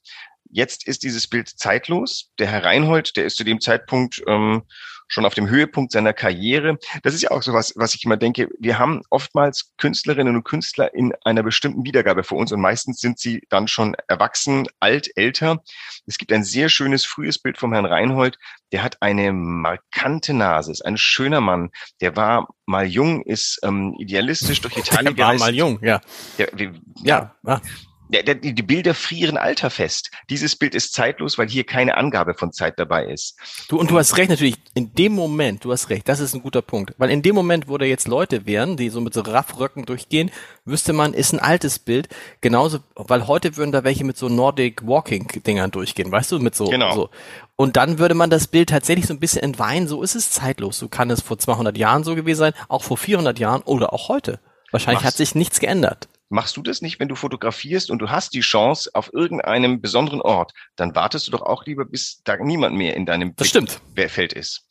Jetzt 0.49 0.87
ist 0.87 1.03
dieses 1.03 1.27
Bild 1.27 1.47
zeitlos. 1.49 2.31
Der 2.39 2.47
Herr 2.47 2.65
Reinhold, 2.65 3.15
der 3.17 3.25
ist 3.25 3.37
zu 3.37 3.43
dem 3.43 3.61
Zeitpunkt 3.61 4.21
ähm, 4.27 4.63
schon 5.09 5.25
auf 5.25 5.33
dem 5.33 5.49
Höhepunkt 5.49 5.91
seiner 5.91 6.13
Karriere. 6.13 6.77
Das 7.03 7.13
ist 7.13 7.23
ja 7.23 7.31
auch 7.31 7.41
so 7.41 7.51
was, 7.51 7.73
was 7.75 7.95
ich 7.95 8.05
immer 8.05 8.15
denke. 8.15 8.47
Wir 8.59 8.79
haben 8.79 9.01
oftmals 9.09 9.71
Künstlerinnen 9.77 10.35
und 10.35 10.43
Künstler 10.43 10.93
in 10.93 11.13
einer 11.25 11.43
bestimmten 11.43 11.83
Wiedergabe 11.83 12.23
vor 12.23 12.37
uns 12.37 12.51
und 12.51 12.61
meistens 12.61 12.99
sind 12.99 13.19
sie 13.19 13.41
dann 13.49 13.67
schon 13.67 13.95
erwachsen, 14.07 14.67
alt, 14.79 15.09
älter. 15.15 15.63
Es 16.05 16.17
gibt 16.17 16.31
ein 16.31 16.43
sehr 16.43 16.69
schönes 16.69 17.05
frühes 17.05 17.39
Bild 17.39 17.57
vom 17.57 17.73
Herrn 17.73 17.85
Reinhold. 17.85 18.37
Der 18.71 18.83
hat 18.83 19.01
eine 19.01 19.33
markante 19.33 20.33
Nase, 20.33 20.71
ist 20.71 20.85
ein 20.85 20.97
schöner 20.97 21.41
Mann. 21.41 21.71
Der 22.01 22.15
war 22.15 22.47
mal 22.67 22.85
jung, 22.85 23.23
ist 23.23 23.59
ähm, 23.63 23.95
idealistisch 23.97 24.61
durch 24.61 24.77
Italien 24.77 25.15
der 25.15 25.25
war 25.25 25.33
mal 25.35 25.55
jung, 25.55 25.79
ja. 25.81 25.99
Der, 26.37 26.49
ja, 26.55 26.71
ja. 27.03 27.35
ja 27.43 27.61
die, 28.09 28.63
Bilder 28.63 28.93
frieren 28.93 29.37
Alter 29.37 29.69
fest. 29.69 30.09
Dieses 30.29 30.55
Bild 30.55 30.73
ist 30.73 30.93
zeitlos, 30.93 31.37
weil 31.37 31.47
hier 31.47 31.63
keine 31.63 31.95
Angabe 31.95 32.33
von 32.33 32.51
Zeit 32.51 32.79
dabei 32.79 33.05
ist. 33.05 33.37
Du, 33.67 33.77
und 33.77 33.91
du 33.91 33.97
hast 33.97 34.17
recht, 34.17 34.29
natürlich, 34.29 34.55
in 34.73 34.93
dem 34.95 35.13
Moment, 35.13 35.63
du 35.63 35.71
hast 35.71 35.89
recht, 35.89 36.09
das 36.09 36.19
ist 36.19 36.33
ein 36.33 36.41
guter 36.41 36.63
Punkt. 36.63 36.93
Weil 36.97 37.11
in 37.11 37.21
dem 37.21 37.35
Moment, 37.35 37.67
wo 37.67 37.77
da 37.77 37.85
jetzt 37.85 38.07
Leute 38.07 38.45
wären, 38.47 38.77
die 38.77 38.89
so 38.89 38.99
mit 38.99 39.13
so 39.13 39.21
Raffröcken 39.21 39.85
durchgehen, 39.85 40.31
wüsste 40.65 40.91
man, 40.93 41.13
ist 41.13 41.33
ein 41.33 41.39
altes 41.39 41.77
Bild. 41.77 42.09
Genauso, 42.41 42.79
weil 42.95 43.27
heute 43.27 43.57
würden 43.57 43.71
da 43.71 43.83
welche 43.83 44.03
mit 44.03 44.17
so 44.17 44.27
Nordic 44.27 44.87
Walking 44.87 45.27
Dingern 45.45 45.69
durchgehen, 45.71 46.11
weißt 46.11 46.31
du, 46.31 46.39
mit 46.39 46.55
so, 46.55 46.65
genau. 46.65 46.95
so. 46.95 47.09
Und 47.55 47.75
dann 47.75 47.99
würde 47.99 48.15
man 48.15 48.29
das 48.29 48.47
Bild 48.47 48.69
tatsächlich 48.69 49.05
so 49.05 49.13
ein 49.13 49.19
bisschen 49.19 49.43
entweihen, 49.43 49.87
so 49.87 50.01
ist 50.01 50.15
es 50.15 50.31
zeitlos. 50.31 50.79
So 50.79 50.87
kann 50.87 51.11
es 51.11 51.21
vor 51.21 51.37
200 51.37 51.77
Jahren 51.77 52.03
so 52.03 52.15
gewesen 52.15 52.39
sein, 52.39 52.53
auch 52.69 52.83
vor 52.83 52.97
400 52.97 53.37
Jahren 53.37 53.61
oder 53.63 53.93
auch 53.93 54.09
heute. 54.09 54.39
Wahrscheinlich 54.71 55.03
Mach's. 55.03 55.13
hat 55.13 55.17
sich 55.17 55.35
nichts 55.35 55.59
geändert. 55.59 56.07
Machst 56.29 56.55
du 56.55 56.61
das 56.61 56.81
nicht, 56.81 56.99
wenn 56.99 57.07
du 57.07 57.15
fotografierst 57.15 57.89
und 57.89 57.99
du 57.99 58.09
hast 58.09 58.35
die 58.35 58.41
Chance 58.41 58.91
auf 58.93 59.11
irgendeinem 59.13 59.81
besonderen 59.81 60.21
Ort, 60.21 60.53
dann 60.75 60.93
wartest 60.93 61.27
du 61.27 61.31
doch 61.31 61.41
auch 61.41 61.65
lieber, 61.65 61.85
bis 61.85 62.21
da 62.23 62.37
niemand 62.37 62.75
mehr 62.75 62.95
in 62.95 63.07
deinem 63.07 63.35
das 63.35 63.47
stimmt. 63.47 63.81
Feld 63.95 64.33
ist. 64.33 64.67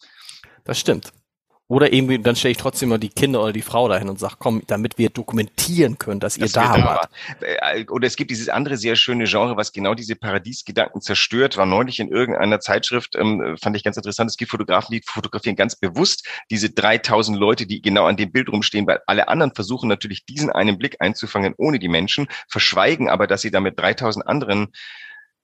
Das 0.65 0.79
stimmt. 0.79 1.13
Oder 1.71 1.93
irgendwie, 1.93 2.19
dann 2.19 2.35
stelle 2.35 2.53
ich 2.53 2.57
trotzdem 2.57 2.89
mal 2.89 2.99
die 2.99 3.11
Kinder 3.11 3.43
oder 3.43 3.53
die 3.53 3.61
Frau 3.61 3.89
dahin 3.89 4.09
und 4.09 4.19
sage, 4.19 4.37
komm, 4.39 4.63
damit 4.67 4.97
wir 4.97 5.11
dokumentieren 5.11 5.99
können, 5.99 6.19
dass, 6.19 6.39
dass 6.39 6.55
ihr 6.55 6.61
da, 6.61 6.79
da 6.79 6.85
wart. 6.85 7.11
Äh, 7.41 7.85
oder 7.91 8.07
es 8.07 8.17
gibt 8.17 8.31
dieses 8.31 8.49
andere 8.49 8.79
sehr 8.79 8.97
schöne 8.97 9.25
Genre, 9.25 9.59
was 9.59 9.73
genau 9.73 9.93
diese 9.93 10.17
Paradiesgedanken 10.17 11.03
zerstört. 11.03 11.59
War 11.59 11.67
neulich 11.67 12.01
in 12.01 12.09
irgendeiner 12.09 12.59
Zeitschrift, 12.61 13.17
ähm, 13.17 13.59
fand 13.61 13.77
ich 13.77 13.85
ganz 13.85 13.99
interessant. 13.99 14.31
Es 14.31 14.39
gibt 14.39 14.51
Fotografen, 14.51 14.93
die 14.93 15.03
fotografieren 15.05 15.57
ganz 15.57 15.77
bewusst 15.77 16.27
diese 16.51 16.71
3000 16.71 17.39
Leute, 17.39 17.67
die 17.67 17.83
genau 17.83 18.07
an 18.07 18.17
dem 18.17 18.33
Bild 18.33 18.49
rumstehen, 18.49 18.87
weil 18.87 19.01
alle 19.07 19.29
anderen 19.29 19.55
versuchen 19.55 19.91
natürlich 19.91 20.25
diesen 20.25 20.49
einen 20.49 20.79
Blick 20.79 20.97
einzufangen 21.01 21.53
ohne 21.59 21.79
die 21.79 21.89
Menschen, 21.89 22.29
verschweigen 22.49 23.11
aber, 23.11 23.27
dass 23.27 23.43
sie 23.43 23.51
damit 23.51 23.79
3000 23.79 24.27
anderen 24.27 24.69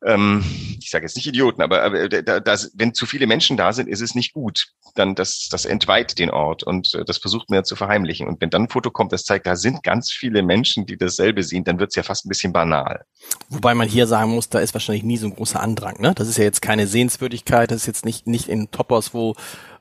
ähm, 0.05 0.45
ich 0.81 0.91
sage 0.91 1.05
jetzt 1.05 1.17
nicht 1.17 1.27
Idioten, 1.27 1.63
aber, 1.63 1.83
aber 1.83 2.09
da, 2.09 2.41
das, 2.41 2.71
wenn 2.75 2.95
zu 2.95 3.07
viele 3.07 3.27
Menschen 3.27 3.57
da 3.57 3.73
sind, 3.73 3.89
ist 3.89 4.01
es 4.01 4.15
nicht 4.15 4.33
gut. 4.33 4.69
Dann 4.95 5.15
das, 5.15 5.49
das 5.51 5.65
entweiht 5.65 6.19
den 6.19 6.31
Ort 6.31 6.63
und 6.63 6.95
äh, 6.95 7.05
das 7.05 7.19
versucht 7.19 7.51
man 7.51 7.59
ja 7.59 7.63
zu 7.65 7.75
verheimlichen. 7.75 8.29
Und 8.29 8.41
wenn 8.41 8.51
dann 8.51 8.65
ein 8.65 8.69
Foto 8.69 8.91
kommt, 8.91 9.13
das 9.13 9.25
zeigt, 9.25 9.47
da 9.47 9.57
sind 9.57 9.83
ganz 9.83 10.13
viele 10.13 10.43
Menschen, 10.43 10.87
die 10.87 10.97
dasselbe 10.97 11.43
sehen, 11.43 11.65
dann 11.65 11.79
wird 11.79 11.91
es 11.91 11.97
ja 11.97 12.03
fast 12.03 12.27
ein 12.27 12.29
bisschen 12.29 12.53
banal. 12.53 13.05
Wobei 13.49 13.75
man 13.75 13.89
hier 13.89 14.07
sagen 14.07 14.33
muss, 14.33 14.49
da 14.49 14.61
ist 14.61 14.75
wahrscheinlich 14.75 15.05
nie 15.05 15.17
so 15.17 15.27
ein 15.27 15.35
großer 15.35 15.61
Andrang. 15.61 16.01
Ne? 16.01 16.13
Das 16.15 16.29
ist 16.29 16.39
ja 16.39 16.45
jetzt 16.45 16.63
keine 16.63 16.87
Sehenswürdigkeit, 16.87 17.71
das 17.71 17.79
ist 17.79 17.87
jetzt 17.87 18.05
nicht, 18.05 18.27
nicht 18.27 18.49
in 18.49 18.71
Topos, 18.71 19.15
wo 19.15 19.35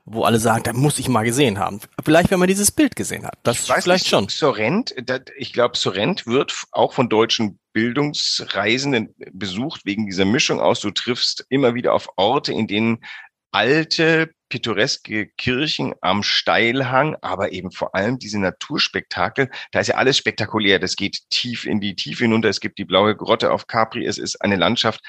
wo 0.05 0.23
alle 0.23 0.37
sagen, 0.37 0.63
da 0.63 0.73
muss 0.73 0.99
ich 0.99 1.07
mal 1.07 1.23
gesehen 1.23 1.59
haben. 1.59 1.79
Vielleicht, 2.03 2.29
wenn 2.29 2.39
man 2.39 2.49
dieses 2.49 2.71
Bild 2.71 2.97
gesehen 2.97 3.25
hat. 3.25 3.37
Das 3.43 3.63
ich 3.63 3.69
weiß 3.69 3.85
vielleicht 3.85 4.03
nicht, 4.03 4.09
schon. 4.09 4.27
Sorrent, 4.27 4.93
ich 5.37 5.53
glaube, 5.53 5.77
Sorrent 5.77 6.27
wird 6.27 6.53
auch 6.71 6.91
von 6.91 7.07
deutschen 7.07 7.57
Bildungsreisenden 7.73 9.13
besucht 9.31 9.85
wegen 9.85 10.05
dieser 10.05 10.25
Mischung 10.25 10.59
aus. 10.59 10.79
Du 10.79 10.91
triffst 10.91 11.45
immer 11.49 11.73
wieder 11.75 11.93
auf 11.93 12.07
Orte, 12.15 12.53
in 12.53 12.67
denen 12.67 13.03
alte 13.51 14.31
pittoreske 14.53 15.29
Kirchen 15.35 15.95
am 16.01 16.21
Steilhang, 16.21 17.15
aber 17.21 17.53
eben 17.53 17.71
vor 17.71 17.95
allem 17.95 18.19
diese 18.19 18.39
Naturspektakel. 18.39 19.49
Da 19.71 19.79
ist 19.79 19.87
ja 19.87 19.95
alles 19.95 20.15
spektakulär. 20.15 20.77
Das 20.77 20.95
geht 20.95 21.27
tief 21.31 21.65
in 21.65 21.81
die 21.81 21.95
Tiefe 21.95 22.25
hinunter. 22.25 22.49
Es 22.49 22.59
gibt 22.59 22.77
die 22.77 22.85
blaue 22.85 23.15
Grotte 23.15 23.51
auf 23.51 23.65
Capri. 23.65 24.05
Es 24.05 24.19
ist 24.19 24.39
eine 24.43 24.55
Landschaft, 24.55 25.01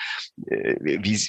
äh, 0.46 0.76
wie 0.80 1.20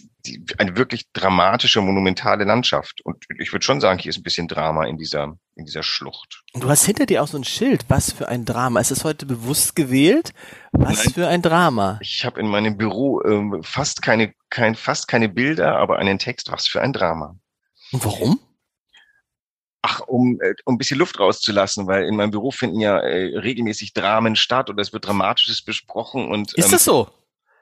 eine 0.57 0.77
wirklich 0.77 1.11
dramatische, 1.11 1.81
monumentale 1.81 2.45
Landschaft. 2.45 3.01
Und 3.03 3.25
ich 3.37 3.51
würde 3.51 3.65
schon 3.65 3.81
sagen, 3.81 3.99
hier 3.99 4.11
ist 4.11 4.17
ein 4.17 4.23
bisschen 4.23 4.47
Drama 4.47 4.85
in 4.85 4.97
dieser 4.97 5.35
in 5.57 5.65
dieser 5.65 5.83
Schlucht. 5.83 6.43
Du 6.53 6.69
hast 6.69 6.85
hinter 6.85 7.05
dir 7.05 7.21
auch 7.23 7.27
so 7.27 7.37
ein 7.37 7.43
Schild. 7.43 7.85
Was 7.89 8.11
für 8.11 8.27
ein 8.27 8.43
Drama. 8.45 8.79
Ist 8.79 8.91
es 8.91 9.03
heute 9.03 9.25
bewusst 9.25 9.75
gewählt? 9.75 10.33
Was 10.71 11.05
Nein, 11.05 11.13
für 11.13 11.27
ein 11.27 11.41
Drama. 11.41 11.97
Ich 12.01 12.25
habe 12.25 12.39
in 12.39 12.47
meinem 12.47 12.77
Büro 12.77 13.21
äh, 13.21 13.61
fast 13.61 14.01
keine 14.01 14.33
kein, 14.49 14.75
fast 14.75 15.09
keine 15.09 15.27
Bilder, 15.27 15.77
aber 15.77 15.99
einen 15.99 16.17
Text. 16.17 16.49
Was 16.51 16.67
für 16.67 16.81
ein 16.81 16.93
Drama. 16.93 17.35
Und 17.95 18.03
warum? 18.03 18.39
Ach, 19.81 20.01
um, 20.01 20.41
äh, 20.41 20.53
um 20.65 20.75
ein 20.75 20.77
bisschen 20.77 20.99
Luft 20.99 21.17
rauszulassen, 21.17 21.87
weil 21.87 22.03
in 22.03 22.17
meinem 22.17 22.31
Büro 22.31 22.51
finden 22.51 22.81
ja 22.81 22.99
äh, 22.99 23.37
regelmäßig 23.37 23.93
Dramen 23.93 24.35
statt 24.35 24.69
oder 24.69 24.81
es 24.81 24.91
wird 24.91 25.05
Dramatisches 25.05 25.61
besprochen 25.61 26.27
und 26.27 26.53
ist 26.55 26.65
ähm, 26.65 26.71
das 26.71 26.83
so? 26.83 27.07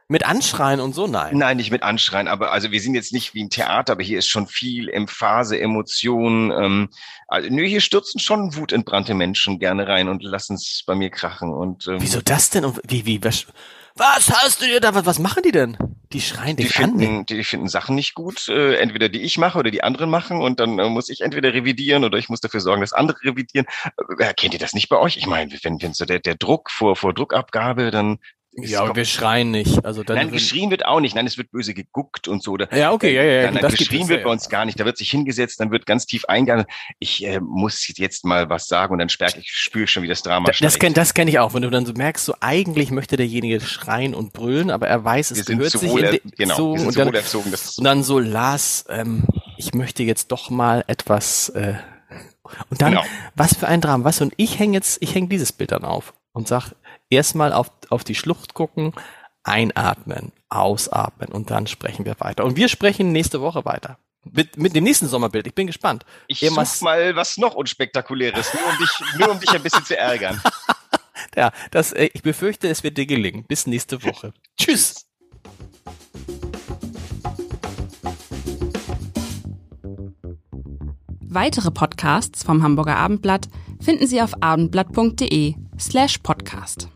Mit 0.07 0.25
Anschreien 0.25 0.79
und 0.79 0.95
so, 0.95 1.05
nein. 1.05 1.37
Nein, 1.37 1.57
nicht 1.57 1.69
mit 1.69 1.83
Anschreien, 1.83 2.27
aber 2.27 2.51
also 2.51 2.71
wir 2.71 2.81
sind 2.81 2.95
jetzt 2.95 3.13
nicht 3.13 3.35
wie 3.35 3.43
ein 3.43 3.51
Theater, 3.51 3.93
aber 3.93 4.03
hier 4.03 4.17
ist 4.17 4.27
schon 4.27 4.47
viel 4.47 4.89
Emphase, 4.89 5.59
Emotion. 5.59 6.51
Ähm, 6.51 6.89
also, 7.27 7.49
nö, 7.49 7.63
hier 7.65 7.81
stürzen 7.81 8.19
schon 8.19 8.55
wutentbrannte 8.55 9.13
Menschen 9.13 9.59
gerne 9.59 9.87
rein 9.87 10.09
und 10.09 10.23
lassen 10.23 10.55
es 10.55 10.83
bei 10.87 10.95
mir 10.95 11.11
krachen. 11.11 11.53
Und 11.53 11.87
ähm, 11.87 11.97
Wieso 11.99 12.21
das 12.21 12.49
denn? 12.49 12.65
Und 12.65 12.81
wie, 12.87 13.05
wie, 13.05 13.23
was, 13.23 13.45
was 13.95 14.29
hast 14.29 14.61
du 14.61 14.65
dir 14.65 14.79
da? 14.79 14.93
Was, 14.95 15.05
was 15.05 15.19
machen 15.19 15.43
die 15.43 15.51
denn? 15.51 15.77
Die 16.11 16.21
schreien 16.21 16.55
die 16.55 16.63
dich 16.63 16.77
an. 16.77 16.97
finden, 16.97 17.25
die 17.25 17.43
finden 17.43 17.67
Sachen 17.67 17.95
nicht 17.95 18.13
gut, 18.13 18.47
äh, 18.47 18.75
entweder 18.75 19.09
die 19.09 19.21
ich 19.21 19.37
mache 19.37 19.57
oder 19.57 19.71
die 19.71 19.83
anderen 19.83 20.09
machen 20.09 20.41
und 20.41 20.59
dann 20.59 20.77
äh, 20.77 20.89
muss 20.89 21.09
ich 21.09 21.21
entweder 21.21 21.53
revidieren 21.53 22.03
oder 22.03 22.17
ich 22.17 22.29
muss 22.29 22.39
dafür 22.39 22.59
sorgen, 22.59 22.81
dass 22.81 22.93
andere 22.93 23.17
revidieren. 23.23 23.65
Äh, 24.19 24.33
kennt 24.33 24.53
ihr 24.53 24.59
das 24.59 24.73
nicht 24.73 24.89
bei 24.89 24.97
euch? 24.97 25.17
Ich 25.17 25.25
meine, 25.25 25.51
wenn, 25.63 25.81
wenn 25.81 25.93
so 25.93 26.05
der, 26.05 26.19
der 26.19 26.35
Druck 26.35 26.69
vor, 26.69 26.95
vor 26.95 27.13
Druckabgabe, 27.13 27.89
dann 27.89 28.19
Ja, 28.55 28.81
aber 28.81 28.95
wir 28.95 29.05
schreien 29.05 29.49
nicht. 29.51 29.83
Also 29.83 30.03
dann 30.03 30.17
Nein, 30.17 30.31
geschrien 30.31 30.69
wird 30.69 30.85
auch 30.85 30.99
nicht. 30.99 31.15
Nein, 31.15 31.25
es 31.25 31.37
wird 31.37 31.49
böse 31.49 31.73
geguckt 31.73 32.27
und 32.27 32.43
so. 32.43 32.51
Oder, 32.51 32.71
Ja, 32.75 32.91
okay, 32.91 33.13
ja, 33.13 33.23
ja, 33.23 33.41
ja, 33.43 33.51
Nein, 33.51 33.61
geschrien 33.67 34.03
es, 34.03 34.09
wird 34.09 34.23
bei 34.23 34.29
uns 34.29 34.47
gar 34.47 34.65
nicht. 34.65 34.79
Da 34.79 34.85
wird 34.85 34.97
sich 34.97 35.09
hingesetzt, 35.09 35.59
dann 35.59 35.71
wird 35.71 35.85
ganz 35.87 36.05
tief 36.05 36.25
eingegangen. 36.25 36.65
Ich 36.99 37.25
äh, 37.25 37.39
muss 37.39 37.87
jetzt 37.97 38.25
mal 38.25 38.49
was 38.49 38.67
sagen 38.67 38.93
und 38.93 38.99
dann 38.99 39.09
sperr 39.09 39.29
ich, 39.37 39.49
spüre 39.51 39.87
schon, 39.87 40.03
wie 40.03 40.07
das 40.07 40.21
Drama 40.21 40.49
Da- 40.51 40.53
Das 40.61 40.77
kenne 40.77 40.93
das 40.93 41.13
kenn 41.15 41.27
ich 41.27 41.39
auch, 41.39 41.53
wenn 41.55 41.63
du 41.63 41.69
dann 41.71 41.85
so 41.85 41.93
merkst, 41.93 42.25
so 42.25 42.35
eigentlich 42.41 42.91
möchte 42.91 43.17
derjenige 43.17 43.59
schreien 43.59 44.13
und 44.13 44.33
brüllen, 44.33 44.69
aber 44.69 44.87
er 44.87 45.03
weiß, 45.03 45.31
es 45.31 45.47
wir 45.47 45.55
gehört 45.55 45.71
sich 45.71 45.89
wohl, 45.89 46.01
in 46.03 46.31
genau, 46.37 46.55
so 46.55 46.73
wir 46.73 46.79
sind 46.79 46.87
und 46.89 46.97
dann, 46.97 47.13
erzogen. 47.13 47.49
Das 47.51 47.77
und 47.79 47.83
dann 47.83 48.03
so 48.03 48.19
Lars, 48.19 48.85
ähm, 48.89 49.23
ich 49.57 49.73
möchte 49.73 50.03
jetzt 50.03 50.31
doch 50.31 50.49
mal 50.51 50.83
etwas 50.87 51.49
äh, 51.49 51.73
und 52.69 52.81
dann 52.81 52.91
Genau. 52.91 53.03
was 53.35 53.55
für 53.55 53.67
ein 53.67 53.81
Drama, 53.81 54.03
was 54.03 54.21
und 54.21 54.33
ich 54.37 54.59
hänge 54.59 54.73
jetzt, 54.75 55.01
ich 55.01 55.15
hänge 55.15 55.27
dieses 55.27 55.51
Bild 55.51 55.71
dann 55.71 55.83
auf 55.85 56.13
und 56.33 56.47
sag 56.47 56.73
erstmal 57.13 57.53
auf 57.53 57.71
auf 57.89 58.03
die 58.03 58.15
Schlucht 58.15 58.53
gucken, 58.53 58.93
einatmen, 59.43 60.31
ausatmen 60.49 61.29
und 61.29 61.49
dann 61.51 61.67
sprechen 61.67 62.05
wir 62.05 62.15
weiter 62.19 62.45
und 62.45 62.55
wir 62.55 62.69
sprechen 62.69 63.11
nächste 63.11 63.41
Woche 63.41 63.65
weiter 63.65 63.97
mit 64.23 64.57
mit 64.57 64.75
dem 64.75 64.83
nächsten 64.85 65.07
Sommerbild. 65.07 65.47
Ich 65.47 65.55
bin 65.55 65.67
gespannt. 65.67 66.05
ich 66.27 66.41
irgendwas- 66.41 66.79
such 66.79 66.85
mal 66.85 67.15
was 67.15 67.37
noch 67.37 67.55
unspektakuläres, 67.55 68.53
nur 68.53 68.63
um 68.63 68.77
dich, 68.77 69.17
nur 69.19 69.31
um 69.31 69.39
dich 69.39 69.49
ein 69.51 69.61
bisschen 69.63 69.85
zu 69.85 69.97
ärgern. 69.97 70.41
Ja, 71.35 71.51
das 71.71 71.93
äh, 71.93 72.09
ich 72.13 72.21
befürchte, 72.21 72.67
es 72.67 72.83
wird 72.83 72.97
dir 72.97 73.07
gelingen. 73.07 73.45
Bis 73.45 73.65
nächste 73.65 74.03
Woche. 74.03 74.33
Tschüss. 74.59 75.07
Weitere 81.21 81.71
Podcasts 81.71 82.43
vom 82.43 82.61
Hamburger 82.63 82.97
Abendblatt 82.97 83.47
finden 83.81 84.07
Sie 84.07 84.21
auf 84.21 84.31
abendblatt.de 84.41 85.55
slash 85.79 86.19
podcast. 86.19 86.89